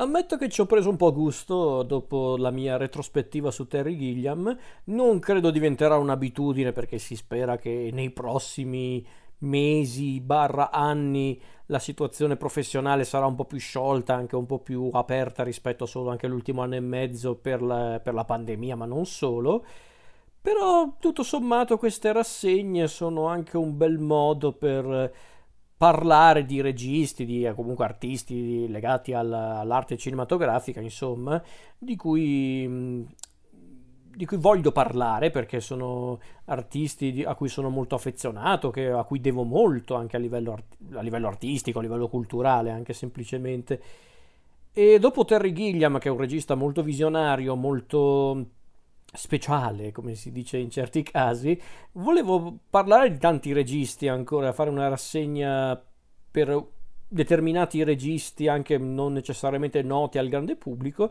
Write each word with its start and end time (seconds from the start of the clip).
Ammetto 0.00 0.38
che 0.38 0.48
ci 0.48 0.62
ho 0.62 0.64
preso 0.64 0.88
un 0.88 0.96
po' 0.96 1.12
gusto 1.12 1.82
dopo 1.82 2.38
la 2.38 2.50
mia 2.50 2.78
retrospettiva 2.78 3.50
su 3.50 3.66
Terry 3.66 3.98
Gilliam. 3.98 4.56
Non 4.84 5.18
credo 5.18 5.50
diventerà 5.50 5.98
un'abitudine 5.98 6.72
perché 6.72 6.96
si 6.96 7.14
spera 7.16 7.58
che 7.58 7.90
nei 7.92 8.08
prossimi 8.08 9.06
mesi 9.40 10.20
barra 10.22 10.70
anni 10.70 11.38
la 11.66 11.78
situazione 11.78 12.36
professionale 12.36 13.04
sarà 13.04 13.26
un 13.26 13.34
po' 13.34 13.44
più 13.44 13.58
sciolta, 13.58 14.14
anche 14.14 14.36
un 14.36 14.46
po' 14.46 14.60
più 14.60 14.88
aperta 14.90 15.42
rispetto 15.42 15.84
solo 15.84 16.08
anche 16.08 16.24
all'ultimo 16.24 16.62
anno 16.62 16.76
e 16.76 16.80
mezzo 16.80 17.34
per 17.34 17.60
la, 17.60 18.00
per 18.02 18.14
la 18.14 18.24
pandemia, 18.24 18.76
ma 18.76 18.86
non 18.86 19.04
solo. 19.04 19.66
Però 20.40 20.96
tutto 20.98 21.22
sommato 21.22 21.76
queste 21.76 22.10
rassegne 22.10 22.88
sono 22.88 23.26
anche 23.26 23.58
un 23.58 23.76
bel 23.76 23.98
modo 23.98 24.52
per 24.52 25.12
parlare 25.80 26.44
di 26.44 26.60
registi, 26.60 27.24
di 27.24 27.46
eh, 27.46 27.54
comunque 27.54 27.86
artisti 27.86 28.68
legati 28.68 29.14
all'arte 29.14 29.96
cinematografica, 29.96 30.78
insomma, 30.78 31.42
di 31.78 31.96
cui, 31.96 33.08
di 34.14 34.26
cui 34.26 34.36
voglio 34.36 34.72
parlare 34.72 35.30
perché 35.30 35.60
sono 35.60 36.20
artisti 36.44 37.24
a 37.26 37.34
cui 37.34 37.48
sono 37.48 37.70
molto 37.70 37.94
affezionato, 37.94 38.68
che, 38.68 38.90
a 38.90 39.04
cui 39.04 39.22
devo 39.22 39.42
molto 39.44 39.94
anche 39.94 40.16
a 40.16 40.18
livello, 40.18 40.58
a 40.92 41.00
livello 41.00 41.28
artistico, 41.28 41.78
a 41.78 41.82
livello 41.82 42.08
culturale, 42.08 42.70
anche 42.70 42.92
semplicemente. 42.92 43.82
E 44.74 44.98
dopo 44.98 45.24
Terry 45.24 45.54
Gilliam, 45.54 45.98
che 45.98 46.08
è 46.08 46.12
un 46.12 46.18
regista 46.18 46.54
molto 46.56 46.82
visionario, 46.82 47.56
molto 47.56 48.48
speciale, 49.12 49.92
come 49.92 50.14
si 50.14 50.30
dice 50.32 50.58
in 50.58 50.70
certi 50.70 51.02
casi, 51.02 51.60
volevo 51.92 52.58
parlare 52.70 53.10
di 53.10 53.18
tanti 53.18 53.52
registi 53.52 54.08
ancora, 54.08 54.52
fare 54.52 54.70
una 54.70 54.88
rassegna 54.88 55.80
per 56.30 56.66
determinati 57.08 57.82
registi 57.82 58.46
anche 58.46 58.78
non 58.78 59.12
necessariamente 59.12 59.82
noti 59.82 60.18
al 60.18 60.28
grande 60.28 60.56
pubblico, 60.56 61.10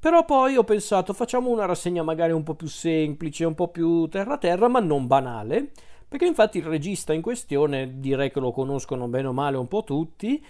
però 0.00 0.24
poi 0.24 0.56
ho 0.56 0.64
pensato 0.64 1.12
facciamo 1.12 1.50
una 1.50 1.64
rassegna 1.64 2.02
magari 2.02 2.32
un 2.32 2.42
po' 2.42 2.54
più 2.54 2.68
semplice, 2.68 3.44
un 3.44 3.54
po' 3.54 3.68
più 3.68 4.06
terra 4.08 4.38
terra, 4.38 4.68
ma 4.68 4.80
non 4.80 5.06
banale, 5.06 5.70
perché 6.08 6.26
infatti 6.26 6.58
il 6.58 6.64
regista 6.64 7.12
in 7.12 7.22
questione 7.22 7.98
direi 8.00 8.30
che 8.30 8.40
lo 8.40 8.50
conoscono 8.50 9.08
bene 9.08 9.28
o 9.28 9.32
male 9.32 9.56
un 9.56 9.68
po' 9.68 9.84
tutti 9.84 10.44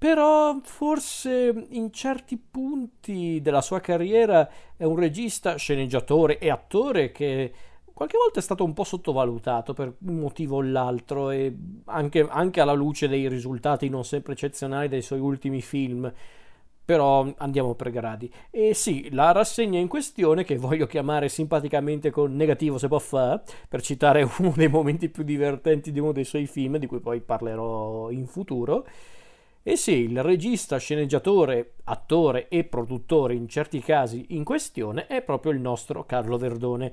però 0.00 0.58
forse 0.62 1.66
in 1.68 1.92
certi 1.92 2.38
punti 2.38 3.38
della 3.42 3.60
sua 3.60 3.80
carriera 3.80 4.48
è 4.74 4.84
un 4.84 4.96
regista, 4.96 5.56
sceneggiatore 5.56 6.38
e 6.38 6.48
attore 6.48 7.12
che 7.12 7.52
qualche 7.92 8.16
volta 8.16 8.38
è 8.38 8.42
stato 8.42 8.64
un 8.64 8.72
po' 8.72 8.84
sottovalutato 8.84 9.74
per 9.74 9.92
un 10.06 10.14
motivo 10.14 10.56
o 10.56 10.62
l'altro 10.62 11.28
e 11.28 11.54
anche, 11.84 12.26
anche 12.30 12.62
alla 12.62 12.72
luce 12.72 13.08
dei 13.08 13.28
risultati 13.28 13.90
non 13.90 14.06
sempre 14.06 14.32
eccezionali 14.32 14.88
dei 14.88 15.02
suoi 15.02 15.20
ultimi 15.20 15.60
film 15.60 16.10
però 16.82 17.30
andiamo 17.36 17.74
per 17.74 17.90
gradi. 17.90 18.32
E 18.50 18.72
sì, 18.74 19.10
la 19.12 19.30
rassegna 19.30 19.78
in 19.78 19.86
questione, 19.86 20.42
che 20.42 20.56
voglio 20.56 20.86
chiamare 20.86 21.28
simpaticamente 21.28 22.10
con 22.10 22.34
negativo 22.34 22.78
se 22.78 22.88
può 22.88 22.98
fare, 22.98 23.42
per 23.68 23.80
citare 23.80 24.26
uno 24.38 24.54
dei 24.56 24.66
momenti 24.66 25.08
più 25.08 25.22
divertenti 25.22 25.92
di 25.92 26.00
uno 26.00 26.10
dei 26.10 26.24
suoi 26.24 26.46
film, 26.46 26.78
di 26.78 26.86
cui 26.86 26.98
poi 26.98 27.20
parlerò 27.20 28.10
in 28.10 28.26
futuro, 28.26 28.84
e 29.62 29.76
sì, 29.76 30.04
il 30.04 30.22
regista, 30.22 30.78
sceneggiatore, 30.78 31.74
attore 31.84 32.48
e 32.48 32.64
produttore 32.64 33.34
in 33.34 33.46
certi 33.46 33.80
casi 33.80 34.26
in 34.30 34.42
questione 34.42 35.06
è 35.06 35.20
proprio 35.22 35.52
il 35.52 35.60
nostro 35.60 36.04
Carlo 36.06 36.38
Verdone. 36.38 36.92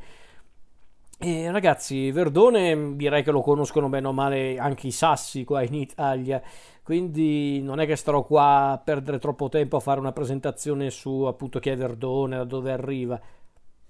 E 1.20 1.50
ragazzi, 1.50 2.12
Verdone 2.12 2.96
direi 2.96 3.24
che 3.24 3.32
lo 3.32 3.42
conoscono 3.42 3.90
bene 3.90 4.08
o 4.08 4.12
male 4.12 4.58
anche 4.60 4.88
i 4.88 4.92
sassi 4.92 5.46
qua 5.46 5.64
in 5.64 5.74
Italia, 5.74 6.42
quindi 6.84 7.62
non 7.62 7.80
è 7.80 7.86
che 7.86 7.96
starò 7.96 8.24
qua 8.24 8.72
a 8.72 8.78
perdere 8.78 9.18
troppo 9.18 9.50
tempo 9.50 9.78
a 9.78 9.80
fare 9.80 10.00
una 10.00 10.12
presentazione 10.12 10.90
su 10.92 11.24
appunto 11.24 11.60
chi 11.60 11.70
è 11.70 11.76
Verdone, 11.78 12.36
da 12.38 12.44
dove 12.44 12.72
arriva. 12.72 13.20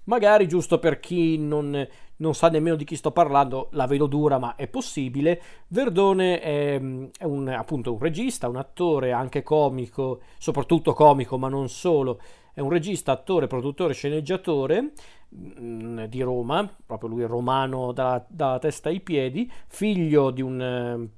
Magari 0.08 0.48
giusto 0.48 0.78
per 0.78 1.00
chi 1.00 1.36
non, 1.36 1.86
non, 2.16 2.34
sa 2.34 2.48
nemmeno 2.48 2.76
di 2.76 2.84
chi 2.84 2.96
sto 2.96 3.10
parlando, 3.10 3.68
la 3.72 3.86
vedo 3.86 4.06
dura, 4.06 4.38
ma 4.38 4.56
è 4.56 4.66
possibile. 4.66 5.40
Verdone 5.68 6.40
è, 6.40 6.80
è 7.18 7.24
un, 7.24 7.48
appunto 7.48 7.92
un 7.92 7.98
regista, 7.98 8.48
un 8.48 8.56
attore, 8.56 9.12
anche 9.12 9.42
comico, 9.42 10.20
soprattutto 10.38 10.94
comico, 10.94 11.36
ma 11.36 11.48
non 11.48 11.68
solo. 11.68 12.20
È 12.54 12.60
un 12.60 12.70
regista, 12.70 13.12
attore, 13.12 13.48
produttore, 13.48 13.92
sceneggiatore 13.92 14.92
mh, 15.28 15.60
mm, 15.60 16.04
di 16.04 16.22
Roma, 16.22 16.68
proprio 16.86 17.10
lui 17.10 17.24
romano 17.24 17.92
dalla, 17.92 18.24
dalla 18.26 18.58
testa 18.58 18.88
ai 18.88 19.00
piedi, 19.00 19.50
figlio 19.68 20.30
di 20.30 20.42
un 20.42 21.08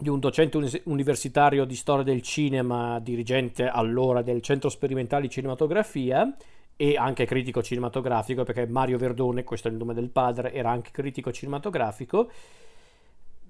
di 0.00 0.08
un 0.08 0.18
docente 0.18 0.80
universitario 0.84 1.66
di 1.66 1.74
storia 1.74 2.02
del 2.02 2.22
cinema, 2.22 2.98
dirigente 3.00 3.68
allora 3.68 4.22
del 4.22 4.40
Centro 4.40 4.70
Sperimentale 4.70 5.22
di 5.22 5.28
Cinematografia 5.28 6.34
e 6.80 6.96
anche 6.96 7.26
critico 7.26 7.62
cinematografico, 7.62 8.42
perché 8.42 8.66
Mario 8.66 8.96
Verdone, 8.96 9.44
questo 9.44 9.68
è 9.68 9.70
il 9.70 9.76
nome 9.76 9.92
del 9.92 10.08
padre, 10.08 10.50
era 10.54 10.70
anche 10.70 10.90
critico 10.92 11.30
cinematografico. 11.30 12.30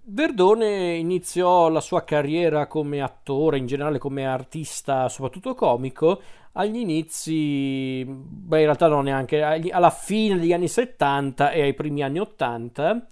Verdone 0.03 0.97
iniziò 0.97 1.69
la 1.69 1.81
sua 1.81 2.03
carriera 2.03 2.67
come 2.67 3.01
attore, 3.01 3.59
in 3.59 3.67
generale 3.67 3.99
come 3.99 4.27
artista, 4.27 5.09
soprattutto 5.09 5.55
comico, 5.55 6.21
agli 6.55 6.79
inizi, 6.79 8.05
beh 8.05 8.59
in 8.59 8.65
realtà 8.65 8.89
non 8.89 9.05
neanche, 9.05 9.41
alla 9.41 9.91
fine 9.91 10.37
degli 10.37 10.53
anni 10.53 10.67
70 10.67 11.53
e 11.53 11.63
ai 11.63 11.75
primi 11.75 12.03
anni 12.03 12.19
80, 12.19 13.07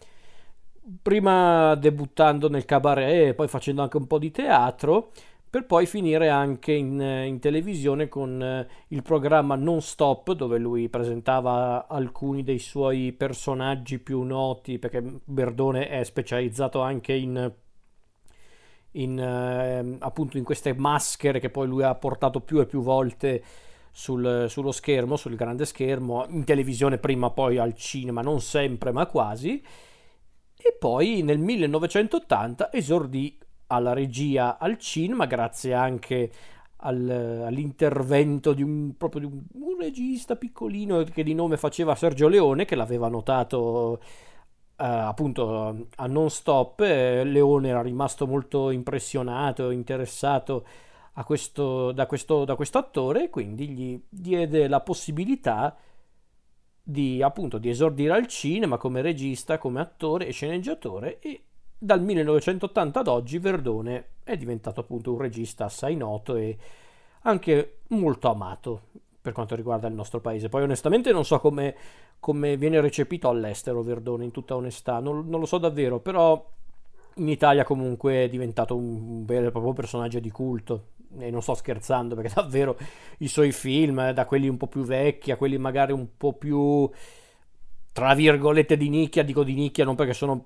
prima 1.00 1.76
debuttando 1.76 2.48
nel 2.48 2.64
cabaret 2.64 3.28
e 3.28 3.34
poi 3.34 3.46
facendo 3.46 3.82
anche 3.82 3.98
un 3.98 4.08
po' 4.08 4.18
di 4.18 4.32
teatro, 4.32 5.12
per 5.50 5.64
poi 5.64 5.86
finire 5.86 6.28
anche 6.28 6.72
in, 6.72 7.00
in, 7.00 7.38
televisione 7.38 8.08
con 8.08 8.42
eh, 8.42 8.68
il 8.88 9.02
programma 9.02 9.54
Non 9.54 9.80
Stop 9.80 10.32
dove 10.32 10.58
lui 10.58 10.88
presentava 10.88 11.86
alcuni 11.88 12.42
dei 12.42 12.58
suoi 12.58 13.12
personaggi 13.12 13.98
più 13.98 14.22
noti 14.22 14.78
perché 14.78 15.02
Berdone 15.24 15.88
è 15.88 16.04
specializzato 16.04 16.80
anche 16.82 17.14
in, 17.14 17.50
in 18.92 19.18
eh, 19.18 19.96
appunto 20.00 20.36
in 20.36 20.44
queste 20.44 20.74
maschere 20.74 21.40
che 21.40 21.48
poi 21.48 21.66
lui 21.66 21.82
ha 21.82 21.94
portato 21.94 22.40
più 22.40 22.60
e 22.60 22.66
più 22.66 22.82
volte 22.82 23.42
sul, 23.90 24.46
sullo 24.48 24.70
schermo, 24.70 25.16
sul 25.16 25.34
grande 25.34 25.64
schermo, 25.64 26.26
in 26.28 26.44
televisione 26.44 26.98
prima 26.98 27.30
poi 27.30 27.58
al 27.58 27.74
cinema, 27.74 28.20
non 28.20 28.40
sempre 28.40 28.92
ma 28.92 29.06
quasi. 29.06 29.62
E 30.60 30.76
poi 30.78 31.22
nel 31.22 31.38
1980 31.38 32.72
esordì 32.72 33.38
alla 33.68 33.92
regia 33.92 34.58
al 34.58 34.78
cinema, 34.78 35.26
grazie 35.26 35.74
anche 35.74 36.30
al, 36.76 37.44
all'intervento 37.46 38.52
di 38.52 38.62
un, 38.62 38.94
di 38.96 39.24
un, 39.24 39.42
un, 39.54 39.78
regista 39.78 40.36
piccolino 40.36 41.02
che 41.04 41.22
di 41.22 41.34
nome 41.34 41.56
faceva 41.56 41.94
Sergio 41.94 42.28
Leone, 42.28 42.64
che 42.64 42.76
l'aveva 42.76 43.08
notato 43.08 44.00
eh, 44.00 44.84
appunto 44.84 45.86
a 45.96 46.06
non 46.06 46.30
stop. 46.30 46.80
Eh, 46.80 47.24
Leone 47.24 47.68
era 47.68 47.82
rimasto 47.82 48.26
molto 48.26 48.70
impressionato, 48.70 49.70
interessato 49.70 50.64
questo, 51.24 51.92
da, 51.92 52.06
questo, 52.06 52.44
da 52.44 52.54
questo 52.54 52.78
attore 52.78 53.28
quindi 53.28 53.68
gli 53.70 54.00
diede 54.08 54.68
la 54.68 54.80
possibilità 54.80 55.76
di 56.80 57.22
appunto 57.22 57.58
di 57.58 57.68
esordire 57.68 58.14
al 58.14 58.26
cinema 58.26 58.78
come 58.78 59.02
regista, 59.02 59.58
come 59.58 59.80
attore 59.80 60.26
e 60.26 60.32
sceneggiatore 60.32 61.18
e 61.18 61.47
dal 61.78 62.02
1980 62.02 63.00
ad 63.00 63.06
oggi 63.06 63.38
Verdone 63.38 64.04
è 64.24 64.36
diventato 64.36 64.80
appunto 64.80 65.12
un 65.12 65.18
regista 65.18 65.66
assai 65.66 65.94
noto 65.96 66.34
e 66.34 66.56
anche 67.22 67.78
molto 67.88 68.30
amato 68.30 68.82
per 69.20 69.32
quanto 69.32 69.54
riguarda 69.54 69.86
il 69.86 69.94
nostro 69.94 70.20
paese. 70.20 70.48
Poi 70.48 70.62
onestamente 70.62 71.12
non 71.12 71.24
so 71.24 71.38
come, 71.38 71.74
come 72.18 72.56
viene 72.56 72.80
recepito 72.80 73.28
all'estero 73.28 73.82
Verdone, 73.82 74.24
in 74.24 74.30
tutta 74.30 74.56
onestà, 74.56 75.00
non, 75.00 75.28
non, 75.28 75.40
lo 75.40 75.46
so 75.46 75.58
davvero, 75.58 76.00
però 76.00 76.50
in 77.14 77.28
Italia 77.28 77.64
comunque 77.64 78.24
è 78.24 78.28
diventato 78.28 78.76
un 78.76 79.24
vero 79.24 79.48
e 79.48 79.50
proprio 79.50 79.72
personaggio 79.72 80.18
di 80.18 80.30
culto. 80.30 80.96
E 81.18 81.30
non 81.30 81.42
sto 81.42 81.54
scherzando 81.54 82.14
perché 82.14 82.32
davvero 82.34 82.76
i 83.18 83.28
suoi 83.28 83.52
film, 83.52 84.12
da 84.12 84.24
quelli 84.24 84.48
un 84.48 84.56
po' 84.56 84.66
più 84.66 84.82
vecchi 84.82 85.30
a 85.30 85.36
quelli 85.36 85.58
magari 85.58 85.92
un 85.92 86.16
po' 86.16 86.32
più 86.32 86.88
tra 87.92 88.14
virgolette 88.14 88.76
di 88.76 88.88
nicchia, 88.88 89.24
dico 89.24 89.42
di 89.42 89.54
nicchia 89.54 89.84
non 89.84 89.96
perché 89.96 90.12
sono 90.12 90.44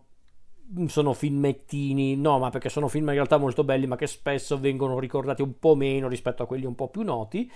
sono 0.87 1.13
filmettini, 1.13 2.17
no, 2.17 2.39
ma 2.39 2.51
perché 2.51 2.69
sono 2.69 2.89
film 2.89 3.09
in 3.09 3.15
realtà 3.15 3.37
molto 3.37 3.65
belli, 3.65 3.87
ma 3.87 3.97
che 3.97 4.07
spesso 4.07 4.59
vengono 4.59 4.99
ricordati 4.99 5.43
un 5.43 5.59
po' 5.59 5.75
meno 5.75 6.09
rispetto 6.09 6.43
a 6.43 6.47
quelli 6.47 6.65
un 6.65 6.75
po' 6.75 6.89
più 6.89 7.03
noti. 7.03 7.51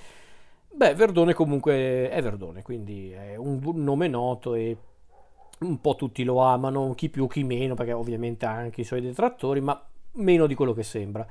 Beh, 0.68 0.94
Verdone 0.94 1.32
comunque 1.32 2.10
è 2.10 2.22
Verdone, 2.22 2.62
quindi 2.62 3.10
è 3.10 3.36
un 3.36 3.60
nome 3.76 4.08
noto 4.08 4.54
e 4.54 4.76
un 5.60 5.80
po' 5.80 5.96
tutti 5.96 6.22
lo 6.22 6.40
amano, 6.40 6.92
chi 6.94 7.08
più 7.08 7.26
chi 7.26 7.44
meno, 7.44 7.74
perché 7.74 7.92
ovviamente 7.92 8.44
ha 8.44 8.52
anche 8.52 8.82
i 8.82 8.84
suoi 8.84 9.00
detrattori, 9.00 9.60
ma 9.60 9.82
meno 10.12 10.46
di 10.46 10.54
quello 10.54 10.74
che 10.74 10.82
sembra. 10.82 11.26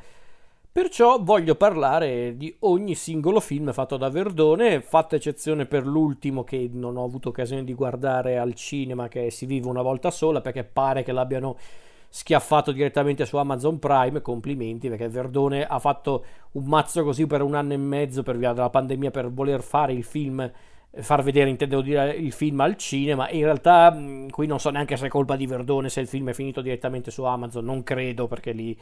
Perciò 0.75 1.23
voglio 1.23 1.55
parlare 1.55 2.35
di 2.35 2.53
ogni 2.59 2.95
singolo 2.95 3.39
film 3.39 3.71
fatto 3.71 3.95
da 3.95 4.09
Verdone, 4.09 4.81
fatta 4.81 5.15
eccezione 5.15 5.65
per 5.67 5.85
l'ultimo 5.87 6.43
che 6.43 6.69
non 6.69 6.97
ho 6.97 7.05
avuto 7.05 7.29
occasione 7.29 7.63
di 7.63 7.73
guardare 7.73 8.37
al 8.37 8.53
cinema, 8.55 9.07
che 9.07 9.31
si 9.31 9.45
vive 9.45 9.69
una 9.69 9.81
volta 9.81 10.11
sola, 10.11 10.41
perché 10.41 10.65
pare 10.65 11.03
che 11.03 11.13
l'abbiano 11.13 11.55
schiaffato 12.09 12.73
direttamente 12.73 13.25
su 13.25 13.37
Amazon 13.37 13.79
Prime, 13.79 14.21
complimenti 14.21 14.89
perché 14.89 15.07
Verdone 15.07 15.65
ha 15.65 15.79
fatto 15.79 16.25
un 16.51 16.65
mazzo 16.65 17.05
così 17.05 17.25
per 17.25 17.41
un 17.41 17.55
anno 17.55 17.71
e 17.71 17.77
mezzo 17.77 18.21
per 18.21 18.37
via 18.37 18.51
della 18.51 18.69
pandemia 18.69 19.11
per 19.11 19.31
voler 19.31 19.61
fare 19.61 19.93
il 19.93 20.03
film 20.03 20.51
far 20.91 21.23
vedere, 21.23 21.49
intendevo 21.49 21.81
dire, 21.81 22.11
il 22.15 22.33
film 22.33 22.59
al 22.59 22.75
cinema. 22.75 23.29
In 23.29 23.43
realtà, 23.45 23.97
qui 24.29 24.45
non 24.45 24.59
so 24.59 24.71
neanche 24.71 24.97
se 24.97 25.05
è 25.05 25.09
colpa 25.09 25.37
di 25.37 25.47
Verdone, 25.47 25.87
se 25.87 26.01
il 26.01 26.07
film 26.07 26.31
è 26.31 26.33
finito 26.33 26.59
direttamente 26.59 27.11
su 27.11 27.23
Amazon, 27.23 27.63
non 27.63 27.81
credo 27.81 28.27
perché 28.27 28.51
lì 28.51 28.77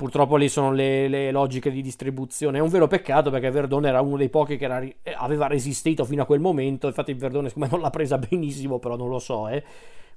purtroppo 0.00 0.36
lì 0.36 0.48
sono 0.48 0.72
le, 0.72 1.08
le 1.08 1.30
logiche 1.30 1.70
di 1.70 1.82
distribuzione. 1.82 2.56
È 2.56 2.62
un 2.62 2.70
vero 2.70 2.86
peccato 2.86 3.30
perché 3.30 3.50
Verdone 3.50 3.88
era 3.88 4.00
uno 4.00 4.16
dei 4.16 4.30
pochi 4.30 4.56
che 4.56 4.64
era, 4.64 4.82
aveva 5.16 5.46
resistito 5.46 6.06
fino 6.06 6.22
a 6.22 6.24
quel 6.24 6.40
momento. 6.40 6.86
Infatti, 6.86 7.12
Verdone, 7.12 7.48
siccome 7.48 7.68
non 7.70 7.80
l'ha 7.80 7.90
presa 7.90 8.16
benissimo, 8.16 8.78
però 8.78 8.96
non 8.96 9.10
lo 9.10 9.18
so, 9.18 9.48
eh 9.48 9.62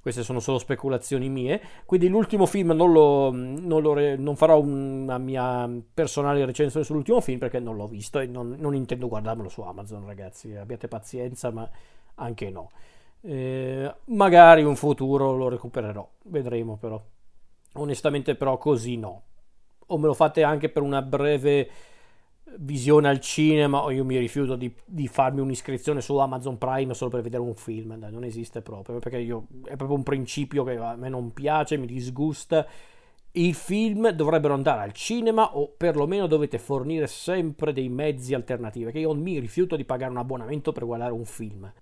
queste 0.00 0.22
sono 0.22 0.40
solo 0.40 0.58
speculazioni 0.58 1.28
mie. 1.28 1.60
Quindi 1.84 2.08
l'ultimo 2.08 2.46
film 2.46 2.70
non, 2.72 2.92
lo, 2.92 3.30
non, 3.30 3.82
lo, 3.82 4.16
non 4.16 4.36
farò 4.36 4.58
una 4.60 5.18
mia 5.18 5.70
personale 5.92 6.44
recensione 6.44 6.84
sull'ultimo 6.84 7.20
film 7.22 7.38
perché 7.38 7.58
non 7.58 7.76
l'ho 7.76 7.86
visto 7.86 8.18
e 8.18 8.26
non, 8.26 8.54
non 8.58 8.74
intendo 8.74 9.08
guardarmelo 9.08 9.50
su 9.50 9.60
Amazon, 9.62 10.04
ragazzi. 10.06 10.54
Abbiate 10.54 10.88
pazienza, 10.88 11.50
ma 11.50 11.68
anche 12.16 12.50
no. 12.50 12.70
Eh, 13.20 13.94
magari 14.06 14.60
in 14.62 14.76
futuro 14.76 15.32
lo 15.36 15.48
recupererò, 15.48 16.06
vedremo 16.24 16.76
però. 16.76 17.02
Onestamente 17.74 18.34
però 18.34 18.56
così 18.56 18.96
no. 18.96 19.22
O 19.86 19.98
me 19.98 20.06
lo 20.06 20.14
fate 20.14 20.42
anche 20.42 20.68
per 20.68 20.82
una 20.82 21.02
breve 21.02 21.70
visione 22.58 23.08
al 23.08 23.20
cinema 23.20 23.82
o 23.82 23.90
io 23.90 24.04
mi 24.04 24.18
rifiuto 24.18 24.56
di, 24.56 24.72
di, 24.84 25.08
farmi 25.08 25.40
un'iscrizione 25.40 26.00
su 26.00 26.16
Amazon 26.16 26.58
Prime 26.58 26.94
solo 26.94 27.10
per 27.10 27.22
vedere 27.22 27.42
un 27.42 27.54
film, 27.54 27.96
non 28.10 28.24
esiste 28.24 28.60
proprio, 28.60 28.98
perché 28.98 29.18
io, 29.18 29.46
è 29.64 29.76
proprio 29.76 29.96
un 29.96 30.02
principio 30.02 30.64
che 30.64 30.76
a 30.76 30.96
me 30.96 31.08
non 31.08 31.32
piace, 31.32 31.76
mi 31.76 31.86
disgusta. 31.86 32.66
I 33.36 33.52
film 33.52 34.10
dovrebbero 34.10 34.54
andare 34.54 34.82
al 34.82 34.92
cinema 34.92 35.56
o 35.56 35.72
perlomeno 35.76 36.28
dovete 36.28 36.58
fornire 36.58 37.08
sempre 37.08 37.72
dei 37.72 37.88
mezzi 37.88 38.32
alternativi, 38.32 38.84
perché 38.84 39.00
io 39.00 39.14
mi 39.14 39.40
rifiuto 39.40 39.74
di 39.74 39.84
pagare 39.84 40.12
un 40.12 40.18
abbonamento 40.18 40.70
per 40.70 40.84
guardare 40.84 41.12
un 41.12 41.24
film. 41.24 41.72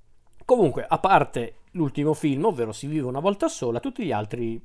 Comunque, 0.45 0.87
a 0.89 0.99
parte 0.99 1.57
l'ultimo 1.73 2.15
film, 2.15 2.47
ovvero 2.47 2.73
Si 2.73 2.87
vive 2.87 3.07
una 3.07 3.21
volta 3.21 3.49
sola, 3.49 3.81
tutti 3.81 4.05
gli 4.05 4.13
altri 4.13 4.61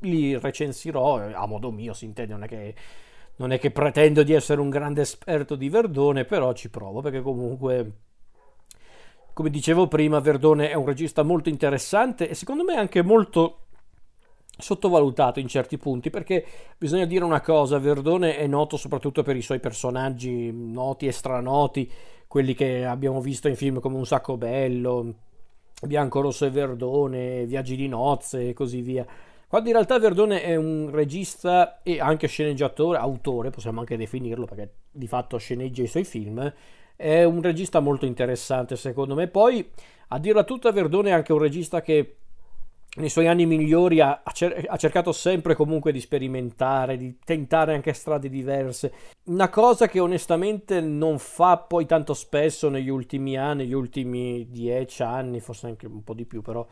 li 0.00 0.38
recensirò 0.38 1.16
a 1.32 1.46
modo 1.46 1.70
mio, 1.70 1.92
si 1.92 2.04
intende, 2.04 2.32
non 2.32 2.42
è 2.44 2.48
che 2.48 2.74
non 3.38 3.52
è 3.52 3.58
che 3.58 3.70
pretendo 3.70 4.22
di 4.22 4.32
essere 4.32 4.60
un 4.60 4.68
grande 4.68 5.02
esperto 5.02 5.54
di 5.54 5.68
Verdone, 5.68 6.24
però 6.24 6.52
ci 6.52 6.70
provo 6.70 7.00
perché 7.00 7.20
comunque, 7.20 7.92
come 9.32 9.50
dicevo 9.50 9.86
prima, 9.86 10.18
Verdone 10.18 10.70
è 10.70 10.74
un 10.74 10.84
regista 10.84 11.22
molto 11.22 11.48
interessante 11.48 12.28
e 12.28 12.34
secondo 12.34 12.64
me 12.64 12.74
anche 12.74 13.02
molto 13.02 13.66
sottovalutato 14.60 15.38
in 15.38 15.46
certi 15.46 15.78
punti 15.78 16.10
perché 16.10 16.44
bisogna 16.76 17.04
dire 17.04 17.22
una 17.22 17.40
cosa, 17.40 17.78
Verdone 17.78 18.36
è 18.36 18.46
noto 18.48 18.76
soprattutto 18.76 19.22
per 19.22 19.36
i 19.36 19.42
suoi 19.42 19.60
personaggi 19.60 20.50
noti 20.52 21.06
e 21.06 21.12
stranoti, 21.12 21.88
quelli 22.26 22.54
che 22.54 22.84
abbiamo 22.84 23.20
visto 23.20 23.46
in 23.46 23.54
film 23.54 23.78
come 23.78 23.96
Un 23.96 24.06
sacco 24.06 24.36
bello, 24.36 25.14
Bianco, 25.82 26.20
Rosso 26.20 26.44
e 26.44 26.50
Verdone, 26.50 27.46
Viaggi 27.46 27.76
di 27.76 27.86
nozze 27.86 28.48
e 28.48 28.52
così 28.52 28.80
via 28.80 29.06
quando 29.48 29.68
in 29.68 29.74
realtà 29.74 29.98
Verdone 29.98 30.42
è 30.42 30.56
un 30.56 30.90
regista 30.92 31.82
e 31.82 32.00
anche 32.00 32.26
sceneggiatore, 32.26 32.98
autore, 32.98 33.48
possiamo 33.48 33.80
anche 33.80 33.96
definirlo 33.96 34.44
perché 34.44 34.72
di 34.90 35.06
fatto 35.06 35.38
sceneggia 35.38 35.82
i 35.82 35.86
suoi 35.86 36.04
film, 36.04 36.52
è 36.94 37.24
un 37.24 37.40
regista 37.40 37.80
molto 37.80 38.04
interessante 38.04 38.76
secondo 38.76 39.14
me. 39.14 39.26
Poi, 39.28 39.66
a 40.08 40.18
dirla 40.18 40.44
tutta, 40.44 40.70
Verdone 40.70 41.08
è 41.08 41.12
anche 41.12 41.32
un 41.32 41.38
regista 41.38 41.80
che 41.80 42.16
nei 42.96 43.08
suoi 43.08 43.26
anni 43.26 43.46
migliori 43.46 44.00
ha, 44.00 44.22
ha, 44.22 44.76
cercato 44.76 45.12
sempre 45.12 45.54
comunque 45.54 45.92
di 45.92 46.00
sperimentare, 46.00 46.96
di 46.96 47.18
tentare 47.24 47.74
anche 47.74 47.92
strade 47.92 48.28
diverse. 48.28 48.92
Una 49.24 49.48
cosa 49.48 49.88
che 49.88 50.00
onestamente 50.00 50.80
non 50.80 51.18
fa 51.18 51.56
poi 51.58 51.86
tanto 51.86 52.12
spesso 52.12 52.68
negli 52.68 52.88
ultimi 52.88 53.38
anni, 53.38 53.64
negli 53.64 53.72
ultimi 53.72 54.46
dieci 54.50 55.02
anni, 55.02 55.40
forse 55.40 55.68
anche 55.68 55.86
un 55.86 56.02
po' 56.02 56.14
di 56.14 56.24
più, 56.24 56.42
però 56.42 56.66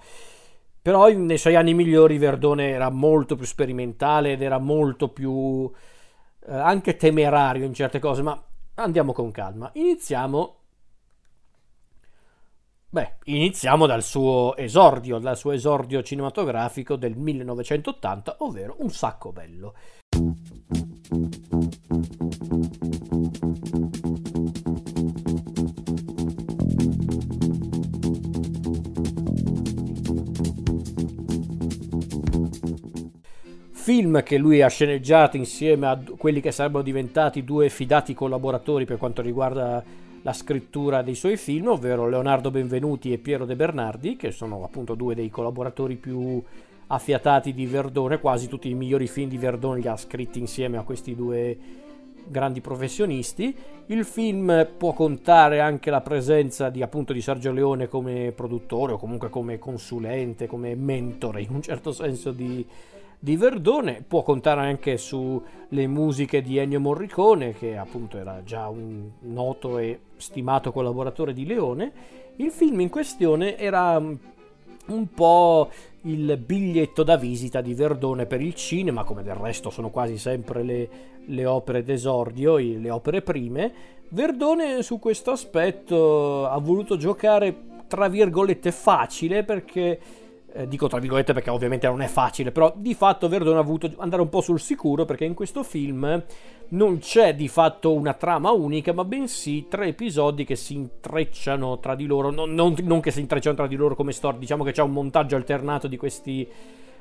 però 0.87 1.09
nei 1.09 1.37
suoi 1.37 1.57
anni 1.57 1.75
migliori 1.75 2.17
Verdone 2.17 2.69
era 2.69 2.91
molto 2.91 3.35
più 3.35 3.45
sperimentale 3.45 4.31
ed 4.31 4.41
era 4.41 4.59
molto 4.59 5.09
più 5.09 5.69
eh, 6.47 6.55
anche 6.55 6.95
temerario 6.95 7.65
in 7.65 7.75
certe 7.75 7.99
cose, 7.99 8.23
ma 8.23 8.41
andiamo 8.75 9.13
con 9.13 9.33
calma. 9.33 9.69
Iniziamo 9.73 10.55
Beh, 12.89 13.17
iniziamo 13.25 13.87
dal 13.87 14.05
suo 14.05 14.57
esordio, 14.57 15.19
dal 15.19 15.37
suo 15.37 15.51
esordio 15.51 16.05
cinematografico 16.05 16.95
del 16.95 17.17
1980, 17.17 18.37
ovvero 18.39 18.77
Un 18.79 18.91
sacco 18.91 19.33
bello. 19.33 19.75
Film 33.87 34.21
che 34.25 34.37
lui 34.37 34.63
ha 34.63 34.69
sceneggiato 34.69 35.37
insieme 35.37 35.87
a 35.87 35.97
quelli 36.19 36.41
che 36.41 36.51
sarebbero 36.51 36.83
diventati 36.83 37.45
due 37.45 37.69
fidati 37.69 38.15
collaboratori 38.15 38.85
per 38.85 38.97
quanto 38.97 39.23
riguarda 39.23 39.81
la 40.23 40.33
scrittura 40.33 41.03
dei 41.03 41.15
suoi 41.15 41.37
film, 41.37 41.69
ovvero 41.69 42.09
Leonardo 42.09 42.51
Benvenuti 42.51 43.13
e 43.13 43.19
Piero 43.19 43.45
De 43.45 43.55
Bernardi, 43.55 44.17
che 44.17 44.33
sono 44.33 44.65
appunto 44.65 44.97
due 44.97 45.15
dei 45.15 45.31
collaboratori 45.31 45.95
più 45.95 46.43
affiatati 46.89 47.55
di 47.55 47.65
Verdone, 47.67 48.19
quasi 48.19 48.49
tutti 48.49 48.69
i 48.69 48.75
migliori 48.75 49.07
film 49.07 49.29
di 49.29 49.39
Verdone 49.39 49.79
li 49.79 49.87
ha 49.87 49.97
scritti 49.97 50.41
insieme 50.41 50.79
a 50.79 50.83
questi 50.83 51.15
due 51.15 51.57
grandi 52.27 52.61
professionisti. 52.61 53.55
Il 53.87 54.05
film 54.05 54.67
può 54.77 54.95
contare 54.95 55.61
anche 55.61 55.91
la 55.91 56.01
presenza 56.01 56.71
di 56.71 56.83
appunto 56.83 57.13
di 57.13 57.21
Sergio 57.21 57.53
Leone 57.53 57.87
come 57.87 58.33
produttore 58.35 58.95
o 58.95 58.99
comunque 58.99 59.29
come 59.29 59.61
consulente, 59.61 60.49
come 60.49 60.75
mentore 60.75 61.43
in 61.43 61.51
un 61.53 61.63
certo 61.63 61.93
senso 61.93 62.33
di, 62.33 62.67
di 63.19 63.37
Verdone, 63.37 64.05
può 64.07 64.23
contare 64.23 64.61
anche 64.61 64.99
sulle 64.99 65.87
musiche 65.87 66.43
di 66.43 66.59
Ennio 66.59 66.81
Morricone, 66.81 67.53
che 67.53 67.77
appunto 67.77 68.19
era 68.19 68.43
già 68.45 68.69
un 68.69 69.11
noto 69.21 69.79
e 69.79 70.01
stimato 70.17 70.73
collaboratore 70.73 71.33
di 71.33 71.47
Leone. 71.47 71.93
Il 72.37 72.51
film 72.51 72.81
in 72.81 72.91
questione 72.91 73.57
era 73.57 73.99
mm, 73.99 74.15
un 74.89 75.09
po' 75.13 75.71
il 76.03 76.37
biglietto 76.37 77.03
da 77.03 77.17
visita 77.17 77.61
di 77.61 77.75
Verdone 77.75 78.27
per 78.27 78.41
il 78.41 78.55
cinema, 78.55 79.05
come 79.05 79.23
del 79.23 79.35
resto 79.35 79.71
sono 79.71 79.91
quasi 79.91 80.19
sempre 80.19 80.63
le, 80.63 80.89
le 81.25 81.47
opere 81.47 81.83
d'esordio, 81.83 82.57
le 82.59 82.91
opere 82.91 83.23
prime. 83.23 83.73
Verdone 84.09 84.83
su 84.83 84.99
questo 85.01 85.33
aspetto 85.33 86.47
ha 86.47 86.59
voluto 86.59 86.97
giocare 86.97 87.75
tra 87.89 88.09
virgolette 88.09 88.71
facile 88.71 89.43
perché 89.43 89.99
eh, 90.57 90.67
dico 90.67 90.89
tra 90.89 90.99
virgolette 90.99 91.35
perché 91.35 91.51
ovviamente 91.51 91.87
non 91.87 92.01
è 92.01 92.07
facile, 92.07 92.51
però 92.51 92.73
di 92.75 92.95
fatto 92.95 93.29
Verdone 93.29 93.59
ha 93.59 93.63
voluto 93.63 93.93
andare 93.99 94.23
un 94.23 94.29
po' 94.29 94.41
sul 94.41 94.59
sicuro 94.59 95.05
perché 95.05 95.25
in 95.25 95.35
questo 95.35 95.63
film 95.63 96.25
non 96.69 96.99
c'è 96.99 97.35
di 97.35 97.47
fatto 97.47 97.93
una 97.93 98.15
trama 98.15 98.51
unica, 98.51 98.93
ma 98.93 99.05
bensì 99.05 99.67
tre 99.69 99.89
episodi 99.89 100.45
che 100.45 100.57
si 100.57 100.75
intrecciano 100.75 101.79
tra 101.79 101.95
di 101.95 102.07
loro, 102.07 102.31
non, 102.31 102.55
non, 102.55 102.75
non 102.83 103.01
che 103.01 103.11
si 103.11 103.21
intrecciano 103.21 103.55
tra 103.55 103.67
di 103.67 103.77
loro 103.77 103.95
come 103.95 104.13
storia, 104.13 104.39
diciamo 104.39 104.65
che 104.65 104.73
c'è 104.73 104.83
un 104.83 104.93
montaggio 104.93 105.37
alternato 105.37 105.89
di 105.89 105.97
questi, 105.97 106.49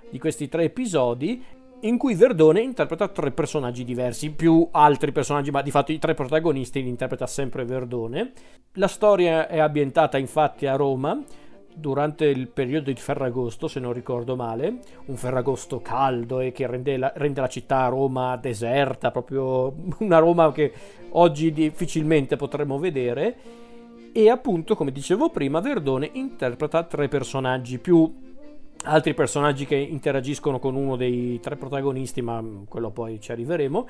di 0.10 0.20
questi 0.20 0.50
tre 0.50 0.66
episodi 0.66 1.44
in 1.82 1.98
cui 1.98 2.16
Verdone 2.16 2.62
interpreta 2.62 3.08
tre 3.08 3.32
personaggi 3.32 3.84
diversi, 3.84 4.32
più 4.32 4.68
altri 4.72 5.12
personaggi, 5.12 5.52
ma 5.52 5.62
di 5.62 5.72
fatto 5.72 5.92
i 5.92 6.00
tre 6.00 6.14
protagonisti 6.14 6.82
li 6.82 6.90
interpreta 6.90 7.28
sempre 7.28 7.64
Verdone. 7.64 8.32
La 8.74 8.88
storia 8.88 9.48
è 9.48 9.60
ambientata 9.60 10.18
infatti 10.18 10.66
a 10.66 10.76
Roma 10.76 11.24
durante 11.76 12.26
il 12.26 12.48
periodo 12.48 12.92
di 12.92 13.00
Ferragosto, 13.00 13.68
se 13.68 13.80
non 13.80 13.94
ricordo 13.94 14.36
male, 14.36 14.80
un 15.06 15.16
Ferragosto 15.16 15.82
caldo 15.82 16.40
e 16.40 16.52
che 16.52 16.66
rende 16.66 16.98
la, 16.98 17.12
rende 17.16 17.42
la 17.42 17.48
città 17.48 17.88
Roma 17.88 18.38
deserta, 18.38 19.12
proprio 19.12 19.74
una 20.00 20.20
Roma 20.20 20.52
che 20.52 20.72
oggi 21.12 21.52
difficilmente 21.52 22.36
potremmo 22.36 22.80
vedere. 22.80 23.36
E 24.12 24.30
appunto, 24.30 24.76
come 24.76 24.92
dicevo 24.92 25.30
prima, 25.30 25.60
Verdone 25.60 26.10
interpreta 26.14 26.84
tre 26.84 27.10
personaggi 27.10 27.80
più 27.80 28.24
altri 28.86 29.14
personaggi 29.14 29.66
che 29.66 29.76
interagiscono 29.76 30.60
con 30.60 30.76
uno 30.76 30.96
dei 30.96 31.40
tre 31.42 31.56
protagonisti, 31.56 32.22
ma 32.22 32.44
quello 32.68 32.92
poi 32.92 33.20
ci 33.20 33.32
arriveremo. 33.32 33.88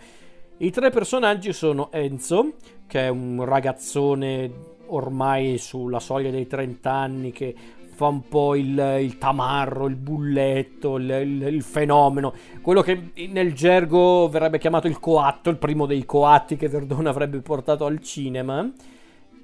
I 0.57 0.71
tre 0.71 0.89
personaggi 0.89 1.51
sono 1.53 1.91
Enzo, 1.91 2.53
che 2.87 3.01
è 3.01 3.07
un 3.09 3.43
ragazzone 3.43 4.74
ormai 4.87 5.57
sulla 5.57 5.99
soglia 5.99 6.29
dei 6.29 6.47
30 6.47 6.91
anni 6.91 7.31
che 7.31 7.55
fa 7.95 8.07
un 8.07 8.27
po' 8.27 8.55
il, 8.55 8.97
il 8.99 9.17
tamarro, 9.17 9.87
il 9.87 9.95
bulletto, 9.95 10.97
il, 10.97 11.09
il, 11.09 11.41
il, 11.43 11.63
fenomeno, 11.63 12.33
quello 12.61 12.81
che 12.81 13.11
nel 13.29 13.53
gergo 13.53 14.27
verrebbe 14.27 14.59
chiamato 14.59 14.87
il 14.87 14.99
coatto, 14.99 15.49
il 15.49 15.55
primo 15.57 15.85
dei 15.85 16.05
coatti 16.05 16.57
che 16.57 16.67
Verdone 16.67 17.07
avrebbe 17.07 17.39
portato 17.39 17.85
al 17.85 18.01
cinema. 18.01 18.69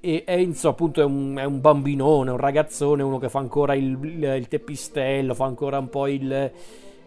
E 0.04 0.24
Enzo 0.26 0.68
appunto 0.68 1.00
è 1.00 1.04
un, 1.04 1.38
è 1.38 1.44
un 1.46 1.62
bambinone, 1.62 2.32
un 2.32 2.38
ragazzone, 2.38 3.04
uno 3.04 3.20
che 3.20 3.30
fa 3.30 3.40
ancora 3.40 3.76
il, 3.76 4.46
teppistello, 4.50 5.34
fa 5.34 5.46
ancora 5.46 5.78
un 5.78 5.90
po' 5.90 6.08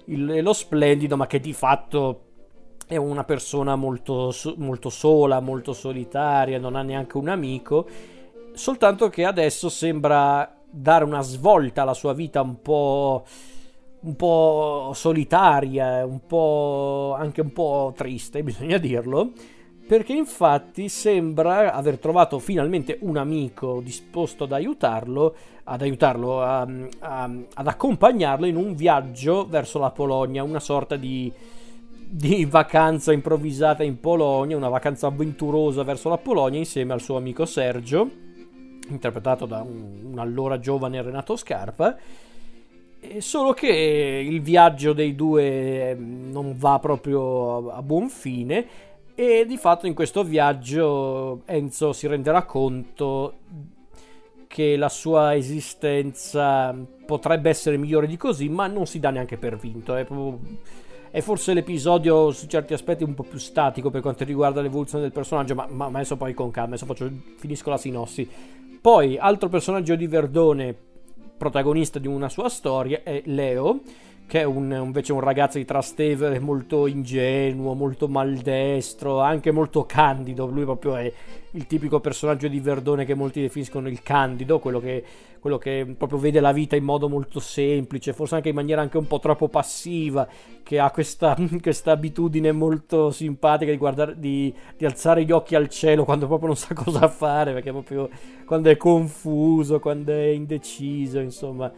lo 0.06 0.52
splendido, 0.52 1.16
ma 1.16 1.26
che 1.26 1.40
di 1.40 1.52
fatto 1.52 2.20
è 2.86 2.96
una 2.96 3.24
persona 3.24 3.76
molto, 3.76 4.32
molto 4.56 4.90
sola, 4.90 5.40
molto 5.40 5.72
solitaria, 5.72 6.58
non 6.58 6.76
ha 6.76 6.82
neanche 6.82 7.16
un 7.16 7.28
amico, 7.28 7.86
soltanto 8.54 9.08
che 9.08 9.24
adesso 9.24 9.68
sembra 9.68 10.50
dare 10.70 11.04
una 11.04 11.20
svolta 11.20 11.82
alla 11.82 11.94
sua 11.94 12.12
vita 12.12 12.40
un 12.40 12.60
po', 12.60 13.24
un 14.00 14.16
po' 14.16 14.90
solitaria, 14.94 16.04
un 16.04 16.26
po' 16.26 17.14
anche 17.16 17.40
un 17.40 17.52
po' 17.52 17.92
triste, 17.96 18.42
bisogna 18.44 18.78
dirlo, 18.78 19.32
perché 19.86 20.12
infatti 20.14 20.88
sembra 20.88 21.72
aver 21.72 21.98
trovato 21.98 22.38
finalmente 22.38 22.98
un 23.02 23.16
amico 23.16 23.80
disposto 23.82 24.44
ad 24.44 24.52
aiutarlo, 24.52 25.34
ad 25.64 25.82
aiutarlo 25.82 26.42
a, 26.42 26.66
a, 27.00 27.30
ad 27.54 27.66
accompagnarlo 27.66 28.46
in 28.46 28.56
un 28.56 28.74
viaggio 28.74 29.46
verso 29.46 29.78
la 29.78 29.90
Polonia, 29.90 30.42
una 30.42 30.60
sorta 30.60 30.96
di 30.96 31.32
di 32.06 32.44
vacanza 32.44 33.12
improvvisata 33.12 33.82
in 33.82 33.98
Polonia, 33.98 34.56
una 34.56 34.68
vacanza 34.68 35.08
avventurosa 35.08 35.82
verso 35.82 36.08
la 36.08 36.18
Polonia 36.18 36.60
insieme 36.60 36.92
al 36.92 37.00
suo 37.00 37.16
amico 37.16 37.44
Sergio, 37.44 38.08
interpretato 38.88 39.46
da 39.46 39.60
un, 39.60 40.00
un 40.12 40.18
allora 40.18 40.58
giovane 40.58 41.02
Renato 41.02 41.36
Scarpa. 41.36 41.96
Solo 43.18 43.52
che 43.52 43.68
il 43.68 44.40
viaggio 44.40 44.94
dei 44.94 45.14
due 45.14 45.90
ehm, 45.90 46.30
non 46.30 46.54
va 46.56 46.78
proprio 46.78 47.70
a, 47.70 47.82
buon 47.82 48.08
fine 48.08 48.66
e 49.14 49.44
di 49.46 49.58
fatto 49.58 49.86
in 49.86 49.94
questo 49.94 50.24
viaggio 50.24 51.42
Enzo 51.44 51.92
si 51.92 52.06
renderà 52.06 52.44
conto 52.44 53.34
che 54.46 54.76
la 54.76 54.88
sua 54.88 55.34
esistenza 55.34 56.74
potrebbe 57.04 57.50
essere 57.50 57.76
migliore 57.76 58.06
di 58.06 58.16
così, 58.16 58.48
ma 58.48 58.66
non 58.68 58.86
si 58.86 59.00
dà 59.00 59.10
neanche 59.10 59.36
per 59.36 59.58
vinto. 59.58 59.94
È 59.94 60.04
proprio 60.04 60.38
è 61.14 61.20
forse 61.20 61.54
l'episodio 61.54 62.32
su 62.32 62.48
certi 62.48 62.72
aspetti 62.72 63.04
un 63.04 63.14
po' 63.14 63.22
più 63.22 63.38
statico 63.38 63.88
per 63.88 64.00
quanto 64.00 64.24
riguarda 64.24 64.60
l'evoluzione 64.60 65.04
del 65.04 65.12
personaggio, 65.12 65.54
ma, 65.54 65.68
ma 65.68 65.86
adesso 65.86 66.16
poi 66.16 66.34
con 66.34 66.50
calma, 66.50 66.70
adesso 66.70 66.86
faccio, 66.86 67.08
finisco 67.36 67.70
la 67.70 67.76
sinossi. 67.76 68.28
Poi, 68.84 69.16
altro 69.16 69.48
personaggio 69.48 69.96
di 69.96 70.06
Verdone, 70.06 70.76
protagonista 71.38 71.98
di 71.98 72.06
una 72.06 72.28
sua 72.28 72.50
storia, 72.50 73.00
è 73.02 73.22
Leo, 73.24 73.80
che 74.26 74.40
è 74.40 74.44
un, 74.44 74.72
invece 74.82 75.12
un 75.12 75.20
ragazzo 75.20 75.58
di 75.58 75.64
Trastevere 75.64 76.38
molto 76.38 76.86
ingenuo, 76.86 77.74
molto 77.74 78.08
maldestro, 78.08 79.20
anche 79.20 79.50
molto 79.50 79.84
candido. 79.84 80.46
Lui 80.46 80.64
proprio 80.64 80.96
è 80.96 81.12
il 81.52 81.66
tipico 81.66 82.00
personaggio 82.00 82.48
di 82.48 82.58
Verdone 82.58 83.04
che 83.04 83.14
molti 83.14 83.40
definiscono 83.40 83.88
il 83.88 84.02
candido, 84.02 84.58
quello 84.58 84.80
che, 84.80 85.04
quello 85.38 85.58
che 85.58 85.94
proprio 85.96 86.18
vede 86.18 86.40
la 86.40 86.52
vita 86.52 86.74
in 86.74 86.84
modo 86.84 87.08
molto 87.08 87.38
semplice, 87.38 88.12
forse 88.12 88.36
anche 88.36 88.48
in 88.48 88.54
maniera 88.54 88.80
anche 88.80 88.96
un 88.96 89.06
po' 89.06 89.20
troppo 89.20 89.48
passiva, 89.48 90.26
che 90.62 90.78
ha 90.78 90.90
questa, 90.90 91.36
questa 91.60 91.92
abitudine 91.92 92.50
molto 92.50 93.10
simpatica 93.10 93.70
di, 93.70 93.76
guardare, 93.76 94.18
di, 94.18 94.52
di, 94.76 94.84
alzare 94.86 95.24
gli 95.24 95.32
occhi 95.32 95.54
al 95.54 95.68
cielo 95.68 96.04
quando 96.04 96.26
proprio 96.26 96.48
non 96.48 96.56
sa 96.56 96.72
cosa 96.74 97.06
fare, 97.08 97.52
perché 97.52 97.70
proprio 97.70 98.08
quando 98.46 98.70
è 98.70 98.76
confuso, 98.76 99.80
quando 99.80 100.12
è 100.12 100.24
indeciso, 100.24 101.20
insomma 101.20 101.70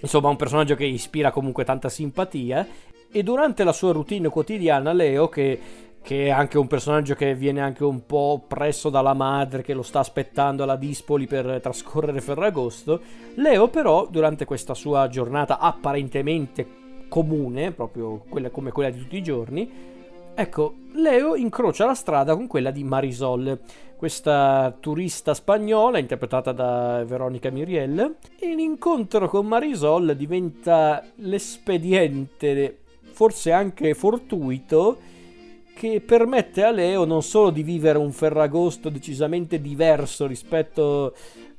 Insomma, 0.00 0.28
un 0.28 0.36
personaggio 0.36 0.74
che 0.74 0.84
ispira 0.84 1.30
comunque 1.30 1.64
tanta 1.64 1.88
simpatia. 1.88 2.66
E 3.10 3.22
durante 3.22 3.64
la 3.64 3.72
sua 3.72 3.92
routine 3.92 4.28
quotidiana, 4.28 4.92
Leo, 4.92 5.28
che, 5.28 5.58
che 6.02 6.26
è 6.26 6.30
anche 6.30 6.58
un 6.58 6.66
personaggio 6.66 7.14
che 7.14 7.34
viene 7.34 7.60
anche 7.60 7.84
un 7.84 8.04
po' 8.04 8.44
presso 8.46 8.90
dalla 8.90 9.14
madre 9.14 9.62
che 9.62 9.74
lo 9.74 9.82
sta 9.82 10.00
aspettando 10.00 10.64
alla 10.64 10.76
Dispoli 10.76 11.26
per 11.26 11.60
trascorrere 11.62 12.20
Ferragosto, 12.20 13.00
Leo 13.36 13.68
però, 13.68 14.06
durante 14.10 14.44
questa 14.44 14.74
sua 14.74 15.08
giornata 15.08 15.58
apparentemente 15.58 16.84
comune, 17.08 17.72
proprio 17.72 18.22
quella, 18.28 18.50
come 18.50 18.72
quella 18.72 18.90
di 18.90 18.98
tutti 18.98 19.16
i 19.16 19.22
giorni, 19.22 19.94
ecco, 20.36 20.74
Leo 20.92 21.34
incrocia 21.34 21.86
la 21.86 21.94
strada 21.94 22.34
con 22.34 22.46
quella 22.46 22.70
di 22.70 22.84
Marisol 22.84 23.58
questa 23.96 24.76
turista 24.78 25.32
spagnola 25.32 25.98
interpretata 25.98 26.52
da 26.52 27.02
Veronica 27.04 27.50
Miriel 27.50 28.16
e 28.38 28.54
l'incontro 28.54 29.28
con 29.28 29.46
Marisol 29.46 30.14
diventa 30.14 31.02
l'espediente, 31.16 32.80
forse 33.12 33.52
anche 33.52 33.94
fortuito, 33.94 34.98
che 35.74 36.00
permette 36.00 36.62
a 36.62 36.70
Leo 36.70 37.04
non 37.04 37.22
solo 37.22 37.50
di 37.50 37.62
vivere 37.62 37.98
un 37.98 38.12
Ferragosto 38.12 38.90
decisamente 38.90 39.60
diverso 39.60 40.26
rispetto 40.26 41.14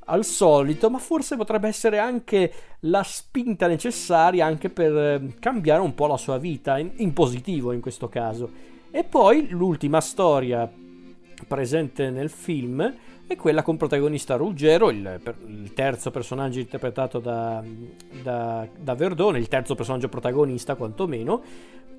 al 0.07 0.25
solito, 0.25 0.89
ma 0.89 0.99
forse 0.99 1.35
potrebbe 1.35 1.67
essere 1.67 1.99
anche 1.99 2.51
la 2.81 3.03
spinta 3.03 3.67
necessaria 3.67 4.45
anche 4.45 4.69
per 4.69 4.95
eh, 4.95 5.35
cambiare 5.39 5.81
un 5.81 5.93
po' 5.95 6.07
la 6.07 6.17
sua 6.17 6.37
vita, 6.37 6.77
in, 6.77 6.91
in 6.97 7.13
positivo 7.13 7.71
in 7.71 7.81
questo 7.81 8.07
caso. 8.07 8.49
E 8.91 9.03
poi 9.03 9.49
l'ultima 9.49 10.01
storia 10.01 10.69
presente 11.47 12.09
nel 12.09 12.29
film 12.29 12.93
è 13.27 13.35
quella 13.35 13.61
con 13.61 13.75
protagonista 13.75 14.37
Ruggero, 14.37 14.89
il, 14.89 15.19
il 15.47 15.73
terzo 15.73 16.11
personaggio 16.11 16.59
interpretato 16.59 17.19
da, 17.19 17.61
da, 18.23 18.65
da, 18.79 18.95
Verdone, 18.95 19.37
il 19.37 19.49
terzo 19.49 19.75
personaggio 19.75 20.07
protagonista 20.07 20.75
quantomeno, 20.75 21.41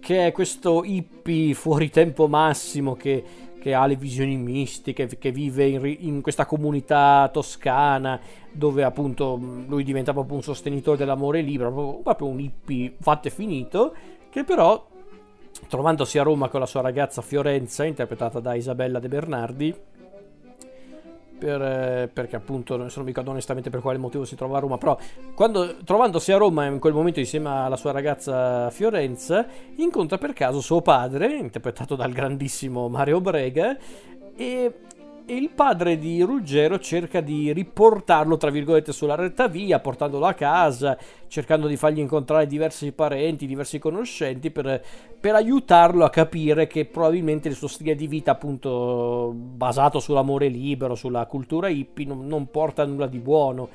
che 0.01 0.27
è 0.27 0.33
questo 0.33 0.83
hippie 0.85 1.53
fuori 1.53 1.91
tempo 1.91 2.29
massimo 2.29 2.95
che, 2.95 3.23
che 3.59 3.75
ha 3.75 3.87
le 3.87 3.97
visioni 3.97 4.37
mistiche, 4.37 5.07
che 5.07 5.33
vive 5.33 5.67
in, 5.67 5.97
in, 6.01 6.21
questa 6.21 6.47
comunità 6.47 7.29
toscana 7.33 8.21
dove 8.53 8.83
appunto 8.85 9.39
lui 9.67 9.85
diventa 9.85 10.13
proprio 10.13 10.37
un 10.37 10.43
sostenitore 10.43 10.97
dell'amore 10.97 11.41
libero, 11.41 12.01
proprio, 12.03 12.29
un 12.29 12.41
hippie 12.41 12.95
fatto 13.01 13.29
e 13.29 13.31
finito, 13.31 13.95
che 14.31 14.45
però 14.45 14.87
trovandosi 15.69 16.19
a 16.19 16.23
Roma 16.23 16.49
con 16.49 16.61
la 16.61 16.67
sua 16.67 16.81
ragazza 16.81 17.23
Fiorenza, 17.23 17.85
interpretata 17.85 18.41
da 18.41 18.55
Isabella 18.55 18.99
De 18.99 19.09
Bernardi, 19.09 19.75
per, 21.39 21.63
eh, 21.63 22.11
perché 22.13 22.37
appunto 22.37 22.77
non 22.77 22.89
mi 22.97 23.05
ricordo 23.05 23.31
onestamente 23.31 23.71
per 23.71 23.81
quale 23.81 23.99
motivo 23.99 24.25
si 24.25 24.35
trova 24.35 24.57
a 24.57 24.61
Roma, 24.61 24.79
però 24.79 24.99
quando, 25.35 25.77
trovandosi 25.85 26.33
a 26.33 26.37
Roma 26.37 26.67
in 26.67 26.79
quel 26.79 26.93
momento 26.93 27.21
insieme 27.21 27.49
alla 27.49 27.77
sua 27.77 27.93
ragazza 27.93 28.71
Fiorenza, 28.71 29.47
incontra 29.77 30.19
per 30.19 30.33
caso 30.33 30.61
suo 30.61 30.83
padre, 30.83 31.37
interpretato 31.37 31.95
dal 31.95 32.13
grandissimo 32.13 32.89
Mario 32.89 33.21
Brega, 33.21 33.77
e 34.37 34.73
e 35.31 35.35
il 35.35 35.51
padre 35.51 35.99
di 35.99 36.23
Ruggero 36.23 36.79
cerca 36.79 37.21
di 37.21 37.53
riportarlo, 37.53 38.39
tra 38.39 38.49
virgolette, 38.49 38.93
sulla 38.93 39.15
retta 39.15 39.47
via, 39.47 39.79
portandolo 39.79 40.25
a 40.25 40.33
casa, 40.33 40.97
cercando 41.27 41.67
di 41.67 41.77
fargli 41.77 41.99
incontrare 41.99 42.47
diversi 42.47 42.93
parenti, 42.93 43.47
diversi 43.47 43.79
conoscenti, 43.79 44.51
per, 44.51 44.83
per 45.21 45.35
aiutarlo 45.35 46.07
a 46.07 46.09
capire 46.09 46.67
che 46.67 46.87
probabilmente 46.87 47.49
il 47.49 47.57
suo 47.57 47.69
stile 47.69 47.95
di 47.95 48.07
vita, 48.07 48.31
appunto, 48.31 49.35
basato 49.35 50.01
sull'amore 50.01 50.49
libero, 50.49 50.95
sulla 50.95 51.27
cultura 51.27 51.69
hippie, 51.69 52.07
non, 52.07 52.27
non 52.27 52.51
porta 52.51 52.87
nulla 52.87 53.07
di 53.07 53.19
buono, 53.19 53.69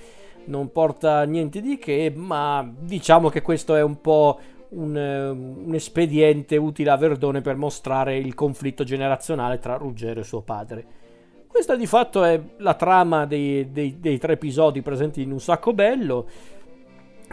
non 0.45 0.71
porta 0.71 1.23
niente 1.25 1.61
di 1.61 1.77
che, 1.77 2.11
ma 2.15 2.67
diciamo 2.79 3.29
che 3.29 3.43
questo 3.43 3.75
è 3.75 3.83
un 3.83 4.01
po' 4.01 4.39
un, 4.69 4.95
un, 4.95 5.75
espediente 5.75 6.57
utile 6.57 6.89
a 6.89 6.97
Verdone 6.97 7.41
per 7.41 7.57
mostrare 7.57 8.17
il 8.17 8.33
conflitto 8.33 8.83
generazionale 8.83 9.59
tra 9.59 9.75
Ruggero 9.75 10.21
e 10.21 10.23
suo 10.23 10.41
padre. 10.41 11.01
Questa 11.53 11.75
di 11.75 11.85
fatto 11.85 12.23
è 12.23 12.41
la 12.57 12.73
trama 12.73 13.27
dei, 13.27 13.71
dei, 13.71 13.99
dei 13.99 14.17
tre 14.17 14.33
episodi 14.33 14.81
presenti 14.81 15.21
in 15.21 15.31
un 15.31 15.39
sacco 15.39 15.71
bello. 15.71 16.27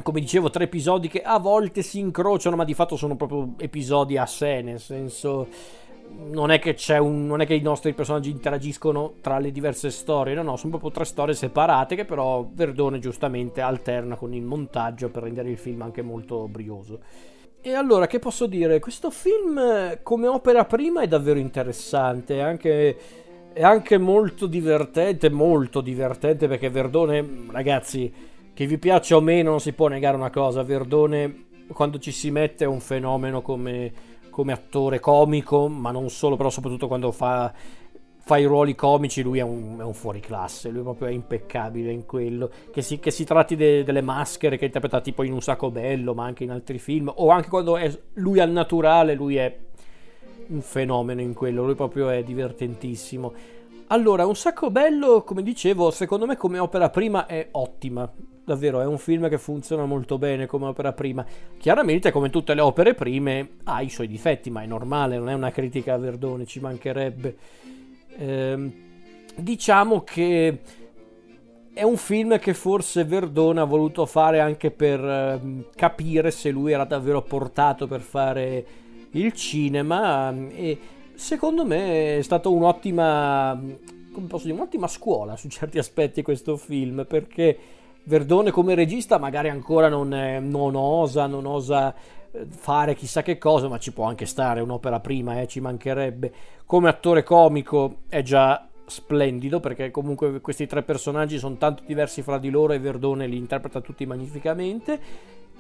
Come 0.03 0.21
dicevo, 0.21 0.51
tre 0.51 0.65
episodi 0.65 1.09
che 1.09 1.23
a 1.23 1.39
volte 1.39 1.81
si 1.81 2.01
incrociano, 2.01 2.55
ma 2.55 2.65
di 2.65 2.75
fatto 2.75 2.97
sono 2.97 3.17
proprio 3.17 3.55
episodi 3.57 4.19
a 4.19 4.27
sé, 4.27 4.61
nel 4.61 4.79
senso 4.79 5.49
non 6.33 6.51
è 6.51 6.59
che 6.59 6.77
un, 6.99 7.27
non 7.27 7.41
è 7.41 7.47
che 7.47 7.55
i 7.55 7.63
nostri 7.63 7.95
personaggi 7.95 8.29
interagiscono 8.29 9.15
tra 9.23 9.39
le 9.39 9.51
diverse 9.51 9.91
storie, 9.91 10.35
no, 10.35 10.43
no, 10.43 10.57
sono 10.57 10.73
proprio 10.73 10.91
tre 10.91 11.07
storie 11.07 11.35
separate 11.35 11.97
che 11.97 12.05
però 12.05 12.47
Verdone 12.53 12.99
giustamente 12.99 13.63
alterna 13.63 14.17
con 14.17 14.35
il 14.35 14.43
montaggio 14.43 15.09
per 15.09 15.23
rendere 15.23 15.49
il 15.49 15.59
film 15.59 15.81
anche 15.81 16.03
molto 16.03 16.47
brioso. 16.47 17.01
E 17.63 17.73
allora, 17.73 18.07
che 18.07 18.19
posso 18.19 18.47
dire? 18.47 18.81
Questo 18.81 19.11
film 19.11 19.99
come 20.03 20.27
opera 20.27 20.67
prima 20.67 21.01
è 21.01 21.09
davvero 21.09 21.39
interessante, 21.39 22.43
anche 22.43 22.97
è 23.53 23.63
anche 23.63 23.99
molto 23.99 24.47
divertente, 24.47 25.31
molto 25.31 25.81
divertente 25.81 26.49
perché 26.49 26.71
Verdone, 26.71 27.47
ragazzi, 27.51 28.13
che 28.53 28.67
vi 28.67 28.79
piaccia 28.79 29.17
o 29.17 29.21
meno, 29.21 29.51
non 29.51 29.61
si 29.61 29.73
può 29.73 29.89
negare 29.89 30.17
una 30.17 30.31
cosa, 30.31 30.63
Verdone 30.63 31.49
quando 31.73 31.99
ci 31.99 32.13
si 32.13 32.31
mette 32.31 32.65
è 32.65 32.67
un 32.67 32.81
fenomeno 32.81 33.43
come, 33.43 33.93
come 34.31 34.53
attore 34.53 35.01
comico, 35.01 35.69
ma 35.69 35.91
non 35.91 36.11
solo, 36.11 36.37
però 36.37 36.51
soprattutto 36.51 36.89
quando 36.89 37.13
fa, 37.13 37.53
fa 38.19 38.37
i 38.39 38.45
ruoli 38.45 38.75
comici, 38.75 39.23
lui 39.23 39.39
è 39.39 39.43
un, 39.43 39.79
è 39.79 39.83
un 39.83 39.95
fuoriclasse, 39.95 40.71
lui 40.71 40.83
proprio 40.83 41.09
è 41.09 41.13
impeccabile 41.13 41.93
in 41.93 42.07
quello, 42.07 42.51
che 42.73 42.83
si, 42.83 42.99
che 42.99 43.11
si 43.11 43.25
tratti 43.25 43.57
de, 43.57 43.85
delle 43.85 44.03
maschere 44.03 44.57
che 44.57 44.67
interpreta 44.67 45.01
tipo 45.01 45.23
in 45.23 45.33
Un 45.33 45.43
sacco 45.43 45.71
bello, 45.71 46.15
ma 46.15 46.25
anche 46.25 46.45
in 46.45 46.51
altri 46.51 46.79
film, 46.79 47.13
o 47.15 47.31
anche 47.31 47.49
quando 47.49 47.77
è 47.77 47.91
lui 48.15 48.41
al 48.41 48.51
naturale, 48.51 49.15
lui 49.15 49.37
è 49.37 49.57
un 50.51 50.61
fenomeno 50.61 51.21
in 51.21 51.33
quello, 51.33 51.65
lui 51.65 51.75
proprio 51.75 52.11
è 52.11 52.23
divertentissimo. 52.23 53.33
Allora, 53.89 54.25
Un 54.25 54.37
sacco 54.37 54.71
bello, 54.71 55.23
come 55.25 55.43
dicevo, 55.43 55.91
secondo 55.91 56.27
me 56.27 56.37
come 56.37 56.59
opera 56.59 56.91
prima 56.91 57.27
è 57.27 57.49
ottima. 57.53 58.09
Davvero, 58.45 58.81
è 58.81 58.87
un 58.87 58.99
film 58.99 59.29
che 59.29 59.39
funziona 59.39 59.85
molto 59.85 60.17
bene 60.17 60.47
come 60.47 60.67
opera 60.67 60.93
prima. 60.93 61.25
Chiaramente, 61.59 62.13
come 62.13 62.31
tutte 62.31 62.55
le 62.55 62.61
opere 62.61 62.95
prime, 62.95 63.57
ha 63.65 63.83
i 63.83 63.89
suoi 63.89 64.07
difetti, 64.07 64.51
ma 64.51 64.63
è 64.63 64.67
normale, 64.67 65.19
non 65.19 65.29
è 65.29 65.35
una 65.35 65.51
critica 65.51 65.95
a 65.95 65.99
Verdone, 65.99 66.47
ci 66.47 66.61
mancherebbe. 66.61 67.37
Ehm, 68.17 68.73
diciamo 69.37 70.03
che 70.03 70.61
è 71.73 71.83
un 71.83 71.97
film 71.97 72.39
che 72.39 72.55
forse 72.55 73.05
Verdone 73.05 73.61
ha 73.61 73.65
voluto 73.65 74.05
fare 74.07 74.41
anche 74.41 74.71
per 74.71 75.03
eh, 75.03 75.65
capire 75.75 76.31
se 76.31 76.51
lui 76.51 76.73
era 76.73 76.85
davvero 76.85 77.23
portato 77.23 77.87
per 77.87 78.01
fare 78.01 78.67
il 79.13 79.33
cinema 79.33 80.35
e 80.51 80.79
secondo 81.15 81.65
me 81.65 82.19
è 82.19 82.23
stata 82.23 82.49
un'ottima, 82.49 83.55
dire, 83.61 84.53
un'ottima 84.53 84.89
scuola 84.89 85.37
su 85.37 85.49
certi 85.49 85.79
aspetti 85.79 86.23
questo 86.23 86.57
film, 86.57 87.05
perché 87.07 87.59
Verdone 88.05 88.51
come 88.51 88.75
regista 88.75 89.19
magari 89.19 89.51
ancora 89.51 89.89
non, 89.89 90.15
è, 90.15 90.41
non 90.41 90.75
osa, 90.75 91.27
non 91.27 91.45
osa 91.45 91.95
eh, 92.33 92.47
fare 92.49 92.95
chissà 92.95 93.23
che 93.23 93.37
cosa, 93.37 93.69
ma 93.69 93.79
ci 93.79 93.93
può 93.93 94.05
anche 94.05 94.25
stare 94.25 94.61
un'opera 94.61 95.01
prima, 95.01 95.41
eh, 95.41 95.47
ci 95.47 95.61
mancherebbe. 95.61 96.33
Come 96.65 96.89
attore 96.89 97.23
comico 97.23 98.03
è 98.09 98.23
già 98.23 98.67
splendido 98.87 99.61
perché 99.61 99.91
comunque 99.91 100.41
questi 100.41 100.67
tre 100.67 100.83
personaggi 100.83 101.39
sono 101.39 101.57
tanto 101.57 101.83
diversi 101.87 102.23
fra 102.23 102.39
di 102.39 102.51
loro 102.51 102.73
e 102.73 102.79
Verdone 102.79 103.27
li 103.27 103.37
interpreta 103.37 103.81
tutti 103.81 104.07
magnificamente. 104.07 105.01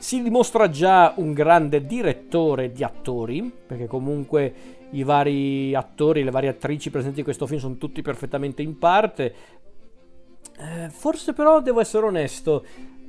Si 0.01 0.23
dimostra 0.23 0.71
già 0.71 1.13
un 1.17 1.35
grande 1.35 1.85
direttore 1.85 2.73
di 2.73 2.83
attori, 2.83 3.53
perché 3.67 3.87
comunque 3.87 4.55
i 4.93 5.03
vari 5.03 5.75
attori, 5.75 6.25
le 6.25 6.31
varie 6.31 6.49
attrici 6.49 6.89
presenti 6.89 7.19
in 7.19 7.25
questo 7.25 7.47
film 7.47 7.61
sono 7.61 7.77
tutti 7.77 8.01
perfettamente 8.01 8.63
in 8.63 8.79
parte. 8.79 9.35
Eh, 10.59 10.89
forse 10.89 11.35
però 11.35 11.61
devo 11.61 11.81
essere 11.81 12.07
onesto, 12.07 12.65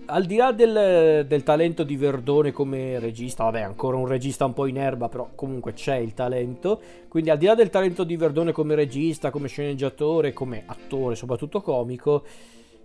al 0.07 0.25
di 0.25 0.35
là 0.35 0.51
del, 0.51 1.25
del, 1.25 1.43
talento 1.43 1.83
di 1.83 1.95
Verdone 1.95 2.51
come 2.51 2.99
regista, 2.99 3.45
vabbè, 3.45 3.61
ancora 3.61 3.95
un 3.95 4.07
regista 4.07 4.43
un 4.43 4.53
po' 4.53 4.65
in 4.65 4.77
erba, 4.77 5.07
però 5.07 5.29
comunque 5.33 5.71
c'è 5.71 5.95
il 5.95 6.13
talento. 6.13 6.81
Quindi, 7.07 7.29
al 7.29 7.37
di 7.37 7.45
là 7.45 7.55
del 7.55 7.69
talento 7.69 8.03
di 8.03 8.17
Verdone 8.17 8.51
come 8.51 8.75
regista, 8.75 9.29
come 9.29 9.47
sceneggiatore, 9.47 10.33
come 10.33 10.63
attore, 10.65 11.15
soprattutto 11.15 11.61
comico, 11.61 12.25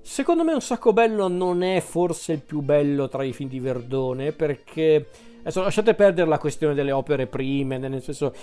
secondo 0.07 0.45
me 0.45 0.53
Un 0.53 0.61
sacco 0.61 0.93
bello 0.93 1.29
non 1.29 1.63
è 1.63 1.81
forse 1.81 2.33
il 2.33 2.41
più 2.41 2.61
bello 2.61 3.09
tra 3.09 3.25
i 3.25 3.33
film 3.33 3.49
di 3.49 3.61
Verdone, 3.61 4.33
perché 4.33 5.07
Adesso 5.47 5.63
lasciate 5.63 5.95
perdere 5.95 6.29
la 6.29 6.39
questione 6.39 6.75
delle 6.75 6.91
opere 6.91 7.29
prime, 7.29 7.79
nel 7.79 8.03
senso 8.03 8.35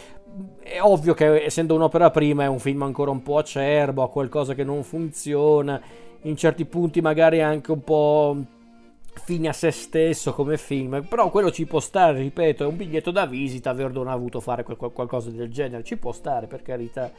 è 0.62 0.80
ovvio 0.80 1.14
che 1.14 1.44
essendo 1.44 1.76
un'opera 1.76 2.10
prima 2.12 2.44
è 2.44 2.48
un 2.48 2.60
film 2.60 2.82
ancora 2.84 3.12
un 3.12 3.22
po' 3.22 3.40
acerbo, 3.40 4.04
ha 4.04 4.10
qualcosa 4.10 4.54
che 4.54 4.64
non 4.64 4.84
funziona, 4.84 5.82
in 6.22 6.38
certi 6.38 6.64
punti 6.64 7.02
magari 7.02 7.42
anche 7.42 7.74
un 7.74 7.84
po' 7.84 8.38
fine 9.26 9.50
a 9.50 9.54
se 9.54 9.72
stesso 9.72 10.34
come 10.34 10.58
film, 10.58 11.06
però 11.06 11.30
quello 11.30 11.52
ci 11.52 11.66
può 11.66 11.82
stare, 11.82 12.20
ripeto, 12.20 12.64
è 12.64 12.68
un 12.68 12.78
biglietto 12.78 13.12
da 13.12 13.26
visita, 13.26 13.74
Verdone 13.74 14.10
ha 14.10 14.14
avuto 14.14 14.40
fare 14.40 14.64
qualcosa 14.64 15.30
del 15.30 15.52
genere, 15.52 15.84
ci 15.84 15.98
può 15.98 16.14
stare 16.14 16.48
per 16.48 16.62
carità. 16.62 17.12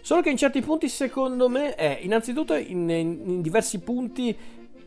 Solo 0.00 0.22
che 0.22 0.30
in 0.30 0.36
certi 0.36 0.60
punti 0.60 0.88
secondo 0.88 1.48
me 1.48 1.74
è, 1.74 1.98
innanzitutto 2.02 2.54
in, 2.54 2.88
in, 2.88 3.42
diversi 3.42 3.80
punti 3.80 4.36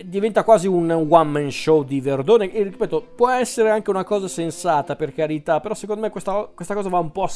diventa 0.03 0.44
quasi 0.44 0.68
un 0.68 0.89
one 0.89 1.30
man 1.30 1.51
show 1.51 1.84
di 1.84 2.01
Verdone. 2.01 2.51
E 2.51 2.63
ripeto 2.63 3.12
può 3.15 3.30
essere 3.30 3.70
anche 3.70 3.89
una 3.89 4.03
cosa 4.03 4.27
sensata 4.27 4.96
per 4.96 5.13
carità 5.13 5.60
però 5.60 5.74
secondo 5.74 6.01
me 6.01 6.10
questa, 6.10 6.50
questa 6.53 6.74
cosa 6.74 6.89
va 6.89 7.00
un 7.00 7.12
po' 7.12 7.24
a, 7.24 7.32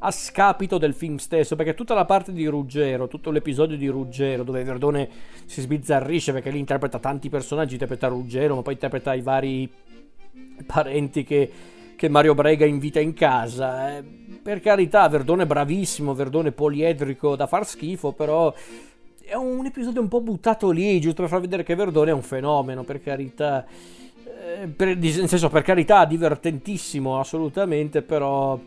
a, 0.00 0.10
scapito 0.10 0.78
del 0.78 0.94
film 0.94 1.16
stesso 1.16 1.56
perché 1.56 1.74
tutta 1.74 1.94
la 1.94 2.04
parte 2.04 2.32
di 2.32 2.46
Ruggero 2.46 3.08
tutto 3.08 3.30
l'episodio 3.30 3.76
di 3.76 3.88
Ruggero 3.88 4.44
dove 4.44 4.62
Verdone 4.62 5.08
si 5.44 5.60
sbizzarrisce 5.60 6.32
perché 6.32 6.50
lì 6.50 6.58
interpreta 6.60 7.00
tanti 7.00 7.28
personaggi 7.28 7.72
interpreta 7.72 8.06
Ruggero 8.06 8.54
ma 8.54 8.62
poi 8.62 8.74
interpreta 8.74 9.14
i 9.14 9.22
vari 9.22 9.68
parenti 10.66 11.24
che, 11.24 11.50
che 11.98 12.08
Mario 12.08 12.34
Brega 12.34 12.64
invita 12.64 13.00
in 13.00 13.12
casa 13.12 13.98
eh, 13.98 14.04
per 14.40 14.60
carità 14.60 15.08
Verdone 15.08 15.46
bravissimo 15.46 16.14
Verdone 16.14 16.52
poliedrico 16.52 17.34
da 17.34 17.48
far 17.48 17.66
schifo 17.66 18.12
però 18.12 18.54
è 19.28 19.34
un 19.34 19.66
episodio 19.66 20.00
un 20.00 20.08
po' 20.08 20.22
buttato 20.22 20.70
lì, 20.70 20.98
giusto 21.00 21.20
per 21.20 21.30
far 21.30 21.40
vedere 21.40 21.62
che 21.62 21.74
Verdone 21.74 22.10
è 22.10 22.14
un 22.14 22.22
fenomeno, 22.22 22.82
per 22.82 23.02
carità. 23.02 23.66
Eh, 23.66 24.66
per, 24.68 24.96
nel 24.96 25.28
senso, 25.28 25.50
per 25.50 25.60
carità, 25.60 26.06
divertentissimo, 26.06 27.20
assolutamente, 27.20 28.00
però 28.00 28.58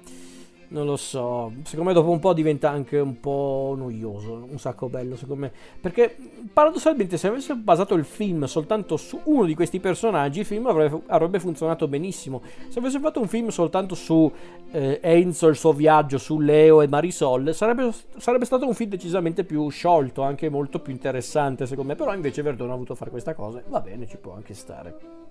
non 0.71 0.85
lo 0.85 0.95
so, 0.95 1.51
secondo 1.63 1.89
me 1.89 1.93
dopo 1.93 2.11
un 2.11 2.19
po' 2.19 2.33
diventa 2.33 2.69
anche 2.69 2.97
un 2.97 3.19
po' 3.19 3.73
noioso, 3.77 4.47
un 4.49 4.57
sacco 4.57 4.87
bello 4.87 5.17
secondo 5.17 5.41
me, 5.41 5.51
perché 5.79 6.15
paradossalmente 6.51 7.17
se 7.17 7.27
avesse 7.27 7.55
basato 7.55 7.93
il 7.93 8.05
film 8.05 8.45
soltanto 8.45 8.95
su 8.95 9.19
uno 9.25 9.45
di 9.45 9.53
questi 9.53 9.81
personaggi, 9.81 10.39
il 10.39 10.45
film 10.45 10.67
avrebbe, 10.67 11.01
avrebbe 11.07 11.39
funzionato 11.39 11.87
benissimo. 11.87 12.41
Se 12.69 12.79
avesse 12.79 12.99
fatto 12.99 13.19
un 13.19 13.27
film 13.27 13.49
soltanto 13.49 13.95
su 13.95 14.31
eh, 14.71 14.99
Enzo, 15.01 15.47
il 15.47 15.57
suo 15.57 15.73
viaggio, 15.73 16.17
su 16.17 16.39
Leo 16.39 16.81
e 16.81 16.87
Marisol, 16.87 17.53
sarebbe, 17.53 17.91
sarebbe 18.17 18.45
stato 18.45 18.65
un 18.65 18.73
film 18.73 18.91
decisamente 18.91 19.43
più 19.43 19.67
sciolto, 19.69 20.21
anche 20.21 20.47
molto 20.49 20.79
più 20.79 20.93
interessante 20.93 21.65
secondo 21.65 21.91
me, 21.91 21.97
però 21.97 22.13
invece 22.13 22.41
Verdone 22.41 22.71
ha 22.71 22.75
voluto 22.75 22.95
fare 22.95 23.11
questa 23.11 23.33
cosa, 23.33 23.61
va 23.67 23.81
bene, 23.81 24.07
ci 24.07 24.17
può 24.17 24.33
anche 24.33 24.53
stare. 24.53 25.30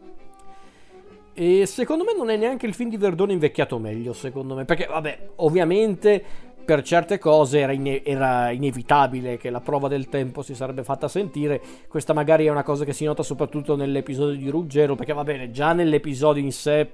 E 1.41 1.65
secondo 1.65 2.05
me 2.05 2.15
non 2.15 2.29
è 2.29 2.37
neanche 2.37 2.67
il 2.67 2.75
film 2.75 2.91
di 2.91 2.99
Verdone 2.99 3.33
invecchiato 3.33 3.79
meglio, 3.79 4.13
secondo 4.13 4.55
me. 4.55 4.67
Perché, 4.67 4.85
vabbè, 4.85 5.31
ovviamente 5.37 6.23
per 6.63 6.83
certe 6.83 7.19
cose 7.19 7.61
era, 7.61 7.73
ine- 7.73 8.05
era, 8.05 8.51
inevitabile 8.51 9.39
che 9.39 9.49
la 9.49 9.63
prova 9.63 9.89
del 9.89 10.11
tempo 10.11 10.43
si 10.43 10.55
sarebbe 10.55 10.85
fatta 10.85 11.09
sentire. 11.09 11.59
Questa 11.89 12.13
magari 12.13 12.45
è 12.45 12.51
una 12.51 12.63
cosa 12.63 12.85
che 12.85 12.93
si 12.93 13.07
nota 13.07 13.23
soprattutto 13.23 13.75
nell'episodio 13.75 14.37
di 14.37 14.51
Ruggero, 14.51 14.97
perché 14.97 15.15
va 15.15 15.25
bene, 15.25 15.51
già 15.51 15.73
nell'episodio 15.73 16.43
in 16.43 16.53
sé 16.53 16.91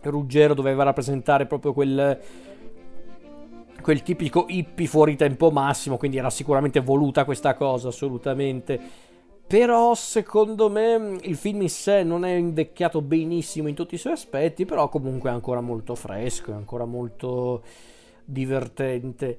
Ruggero 0.00 0.54
doveva 0.54 0.84
rappresentare 0.84 1.46
proprio 1.46 1.72
quel, 1.72 2.20
quel 3.82 4.02
tipico 4.02 4.46
hippie 4.48 4.86
fuori 4.86 5.16
tempo 5.16 5.50
massimo, 5.50 5.96
quindi 5.96 6.18
era 6.18 6.30
sicuramente 6.30 6.78
voluta 6.78 7.24
questa 7.24 7.54
cosa, 7.54 7.88
assolutamente. 7.88 9.05
Però 9.46 9.94
secondo 9.94 10.68
me 10.68 11.18
il 11.22 11.36
film 11.36 11.62
in 11.62 11.70
sé 11.70 12.02
non 12.02 12.24
è 12.24 12.32
invecchiato 12.32 13.00
benissimo 13.00 13.68
in 13.68 13.76
tutti 13.76 13.94
i 13.94 13.98
suoi 13.98 14.14
aspetti, 14.14 14.64
però 14.64 14.88
comunque 14.88 15.30
è 15.30 15.32
ancora 15.32 15.60
molto 15.60 15.94
fresco, 15.94 16.50
è 16.50 16.54
ancora 16.54 16.84
molto 16.84 17.62
divertente. 18.24 19.38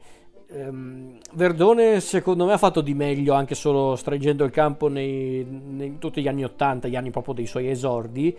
Um, 0.49 1.17
Verdone 1.33 1.99
secondo 1.99 2.45
me 2.45 2.53
ha 2.53 2.57
fatto 2.57 2.79
di 2.79 2.93
meglio 2.93 3.33
anche 3.33 3.53
solo 3.53 3.97
stringendo 3.97 4.45
il 4.45 4.51
campo 4.51 4.87
nei, 4.87 5.43
nei 5.43 5.97
tutti 5.97 6.21
gli 6.21 6.29
anni 6.29 6.45
80, 6.45 6.87
gli 6.87 6.95
anni 6.95 7.11
proprio 7.11 7.33
dei 7.33 7.45
suoi 7.45 7.69
esordi. 7.69 8.37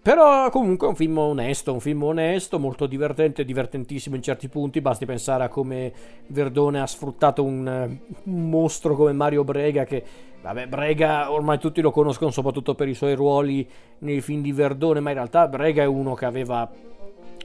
Però 0.00 0.48
comunque 0.50 0.86
è 0.86 0.90
un 0.90 0.96
film 0.96 1.18
onesto, 1.18 1.72
un 1.72 1.80
film 1.80 2.04
onesto, 2.04 2.60
molto 2.60 2.86
divertente, 2.86 3.44
divertentissimo 3.44 4.14
in 4.14 4.22
certi 4.22 4.48
punti, 4.48 4.80
basti 4.80 5.06
pensare 5.06 5.42
a 5.42 5.48
come 5.48 5.92
Verdone 6.28 6.80
ha 6.80 6.86
sfruttato 6.86 7.42
un, 7.42 7.98
un 8.24 8.48
mostro 8.48 8.94
come 8.94 9.12
Mario 9.12 9.42
Brega 9.42 9.84
che 9.84 10.04
Vabbè, 10.44 10.66
Brega 10.66 11.32
ormai 11.32 11.58
tutti 11.58 11.80
lo 11.80 11.90
conoscono 11.90 12.30
soprattutto 12.30 12.74
per 12.74 12.86
i 12.86 12.92
suoi 12.92 13.14
ruoli 13.14 13.66
nei 14.00 14.20
film 14.20 14.42
di 14.42 14.52
Verdone, 14.52 15.00
ma 15.00 15.08
in 15.08 15.16
realtà 15.16 15.48
Brega 15.48 15.82
è 15.82 15.86
uno 15.86 16.12
che 16.12 16.26
aveva 16.26 16.70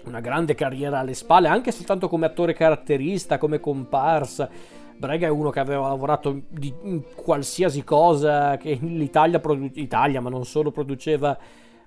una 0.04 0.20
grande 0.20 0.54
carriera 0.54 1.00
alle 1.00 1.14
spalle, 1.14 1.48
anche 1.48 1.72
soltanto 1.72 2.10
come 2.10 2.26
attore 2.26 2.52
caratterista, 2.52 3.38
come 3.38 3.62
comparsa. 3.62 4.50
Brega 4.98 5.28
è 5.28 5.30
uno 5.30 5.50
che 5.50 5.62
aveva 5.62 5.88
lavorato 5.88 6.42
di 6.50 6.74
qualsiasi 7.16 7.86
cosa 7.86 8.58
che 8.58 8.78
l'Italia, 8.82 9.40
produ- 9.40 9.78
Italia, 9.78 10.20
ma 10.20 10.30
non 10.30 10.44
solo, 10.44 10.70
produceva 10.70 11.38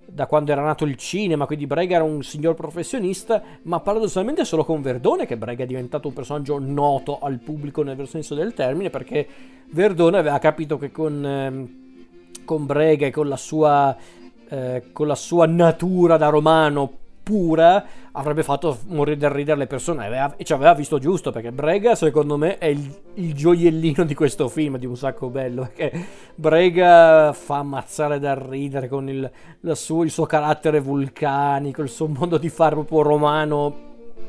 da 0.07 0.27
quando 0.27 0.53
era 0.53 0.63
nato 0.63 0.85
il 0.85 0.97
cinema, 0.97 1.47
quindi 1.47 1.67
Brega 1.67 1.97
era 1.97 2.05
un 2.05 2.23
signor 2.23 2.55
professionista, 2.55 3.43
ma 3.63 3.81
paradossalmente 3.81 4.45
solo 4.45 4.65
con 4.65 4.83
Verdone 4.83 5.27
che 5.27 5.37
Brega 5.37 5.65
è 5.65 5.67
diventato 5.67 6.09
un 6.09 6.15
personaggio 6.15 6.59
noto 6.59 7.19
al 7.21 7.39
pubblico 7.39 7.83
nel 7.83 7.97
vero 7.97 8.09
senso 8.09 8.35
del 8.35 8.55
termine, 8.55 8.91
perché 8.91 9.27
Verdone 9.71 10.19
aveva 10.19 10.39
capito 10.39 10.79
che 10.79 10.91
con, 10.91 11.25
eh, 11.25 12.43
con 12.45 12.67
Brega 12.67 13.07
e 13.07 13.11
con 13.11 13.29
la 13.29 13.37
sua... 13.37 13.97
Eh, 14.49 14.91
con 14.93 15.07
la 15.07 15.15
sua 15.15 15.47
natura 15.47 16.19
da 16.19 16.29
romano 16.29 16.99
pura 17.33 17.83
avrebbe 18.13 18.43
fatto 18.43 18.77
morire 18.89 19.17
da 19.17 19.33
ridere 19.33 19.57
le 19.57 19.67
persone 19.67 20.05
aveva, 20.05 20.35
e 20.37 20.45
ci 20.45 20.53
aveva 20.53 20.75
visto 20.75 20.99
giusto 20.99 21.31
perché 21.31 21.51
Brega 21.51 21.95
secondo 21.95 22.37
me 22.37 22.59
è 22.59 22.67
il, 22.67 22.95
il, 23.15 23.33
gioiellino 23.33 24.05
di 24.05 24.15
questo 24.15 24.49
film 24.49 24.77
di 24.77 24.85
un 24.85 24.99
sacco 24.99 25.31
bello 25.31 25.63
perché 25.63 26.07
Brega 26.35 27.33
fa 27.33 27.57
ammazzare 27.57 28.19
da 28.19 28.35
ridere 28.35 28.89
con 28.89 29.09
il, 29.09 29.31
suo, 29.73 30.03
il 30.03 30.11
suo 30.11 30.27
carattere 30.27 30.81
vulcanico 30.81 31.81
il 31.81 31.89
suo 31.89 32.07
modo 32.07 32.37
di 32.37 32.51
fare 32.51 32.75
proprio 32.75 33.01
romano 33.01 33.75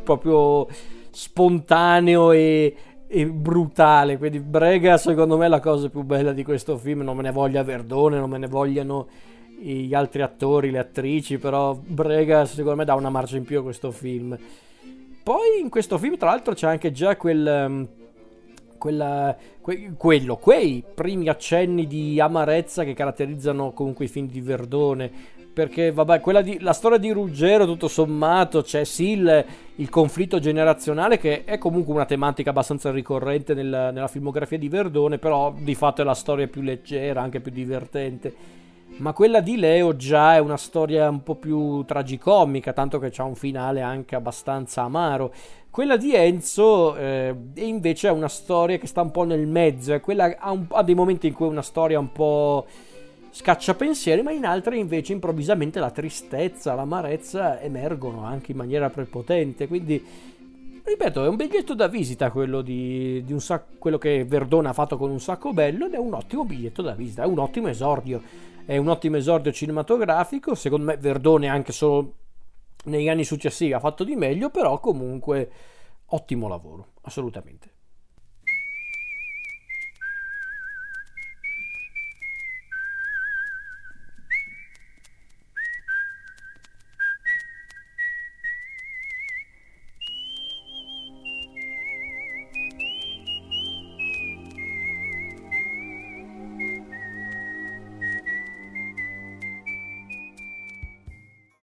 proprio 0.04 0.68
spontaneo 1.12 2.32
e, 2.32 2.76
e 3.08 3.26
brutale. 3.28 4.18
Quindi 4.18 4.40
Brega 4.40 4.98
secondo 4.98 5.38
me 5.38 5.46
è 5.46 5.50
la 5.50 5.60
cosa 5.60 5.90
più 5.90 6.02
bella 6.04 6.34
di 6.34 6.44
questo 6.44 6.78
film. 6.78 7.02
Non 7.02 7.16
me 7.16 7.24
ne 7.24 7.32
voglia 7.32 7.64
Verdone 7.64 8.18
non 8.18 8.30
me 8.30 8.38
ne 8.38 8.48
vogliano 8.48 9.08
gli 9.64 9.94
altri 9.94 10.22
attori, 10.22 10.72
le 10.72 10.80
attrici, 10.80 11.38
però 11.38 11.74
Brega 11.74 12.46
secondo 12.46 12.78
me 12.78 12.86
dà 12.86 12.96
una 12.96 13.10
marcia 13.10 13.38
in 13.38 13.46
più 13.46 13.60
a 13.60 13.64
questo 13.64 13.92
film. 13.92 14.38
Poi 15.24 15.62
in 15.62 15.70
questo 15.70 15.98
film 15.98 16.18
tra 16.18 16.30
l'altro 16.30 16.54
c'è 16.54 16.68
anche 16.68 16.92
già 16.92 17.16
quel, 17.16 17.66
um, 17.68 17.88
quella, 18.78 19.34
que, 19.62 19.94
quello, 19.96 20.36
quei 20.36 20.84
primi 20.94 21.30
accenni 21.30 21.88
di 21.88 22.20
amarezza 22.20 22.84
che 22.84 22.94
caratterizzano 22.94 23.72
comunque 23.72 24.06
i 24.06 24.10
film 24.10 24.28
di 24.28 24.42
Verdone. 24.42 25.10
Perché, 25.54 25.92
vabbè, 25.92 26.20
di, 26.42 26.60
la 26.60 26.74
storia 26.74 26.98
di 26.98 27.12
Ruggero, 27.12 27.66
tutto 27.66 27.88
sommato, 27.88 28.64
c'è 28.64 28.84
sì 28.84 29.12
il, 29.12 29.46
il, 29.76 29.88
conflitto 29.88 30.40
generazionale, 30.40 31.20
che 31.20 31.44
è 31.44 31.60
comunque 31.60 31.94
una 31.94 32.06
tematica 32.06 32.50
abbastanza 32.50 32.92
ricorrente 32.92 33.54
nel, 33.54 33.92
nella 33.94 34.08
filmografia 34.08 34.58
di 34.58 34.68
Verdone, 34.68 35.20
però 35.20 35.54
di 35.56 35.76
fatto 35.76 36.02
è 36.02 36.04
la 36.04 36.16
storia 36.16 36.48
più 36.48 36.62
leggera, 36.64 37.22
anche 37.22 37.40
più 37.40 37.52
divertente. 37.52 38.63
Ma 38.98 39.12
quella 39.12 39.42
di 39.42 39.58
Leo 39.58 39.96
già 39.96 40.36
è 40.36 40.40
una 40.40 40.58
storia 40.58 41.10
un 41.10 41.24
po' 41.24 41.36
più 41.36 41.84
tragicomica, 41.84 42.74
tanto 42.74 43.00
che 43.00 43.10
c'ha 43.10 43.24
un 43.24 43.36
finale 43.36 43.82
anche 43.82 44.16
abbastanza 44.16 44.84
amaro. 44.84 45.34
Quella 45.70 45.98
di 45.98 46.14
Enzo 46.14 46.96
eh, 46.96 47.36
invece 47.56 48.08
è 48.08 48.12
una 48.12 48.30
storia 48.30 48.78
che 48.78 48.86
sta 48.86 49.02
un 49.02 49.10
po' 49.10 49.24
nel 49.24 49.48
mezzo, 49.48 49.94
ha, 49.94 50.52
un, 50.52 50.66
ha, 50.70 50.84
dei 50.84 50.94
momenti 50.94 51.28
in 51.28 51.34
cui 51.34 51.48
è 51.48 51.50
una 51.50 51.64
storia 51.64 51.98
un 51.98 52.12
po' 52.12 52.68
scaccia 53.32 53.74
pensieri, 53.74 54.22
ma 54.22 54.32
in 54.32 54.46
altre 54.46 54.78
invece 54.78 55.14
improvvisamente 55.14 55.80
la 55.80 55.90
tristezza, 55.90 56.76
l'amarezza 56.76 57.60
emergono 57.60 58.24
anche 58.24 58.52
in 58.52 58.58
maniera 58.58 58.92
prepotente, 58.92 59.68
quindi 59.68 60.06
ripeto, 60.84 61.24
è 61.26 61.28
un 61.28 61.36
biglietto 61.36 61.74
da 61.74 61.88
visita 61.88 62.30
quello, 62.30 62.62
di, 62.62 63.24
di 63.26 63.40
sac- 63.40 63.80
quello 63.80 63.98
che 63.98 64.26
Verdone 64.26 64.68
ha 64.68 64.74
fatto 64.74 64.98
con 64.98 65.10
un 65.10 65.20
sacco 65.20 65.54
bello 65.54 65.88
ed 65.88 65.94
è 65.94 65.98
un 65.98 66.14
ottimo 66.14 66.46
biglietto 66.46 66.84
da 66.84 66.94
visita, 66.94 67.24
è 67.24 67.26
un 67.26 67.40
ottimo 67.40 67.68
esordio, 67.68 68.22
è 68.66 68.78
un 68.78 68.88
ottimo 68.88 69.18
esordio 69.18 69.52
cinematografico, 69.52 70.56
secondo 70.56 70.86
me 70.86 70.98
Verdone 70.98 71.48
anche 71.48 71.72
solo 71.72 72.16
negli 72.86 73.10
anni 73.10 73.24
successivi 73.24 73.74
ha 73.74 73.80
fatto 73.80 74.04
di 74.04 74.16
meglio, 74.16 74.50
però 74.50 74.80
comunque 74.80 75.52
ottimo 76.08 76.48
lavoro, 76.48 76.94
assolutamente. 77.02 77.72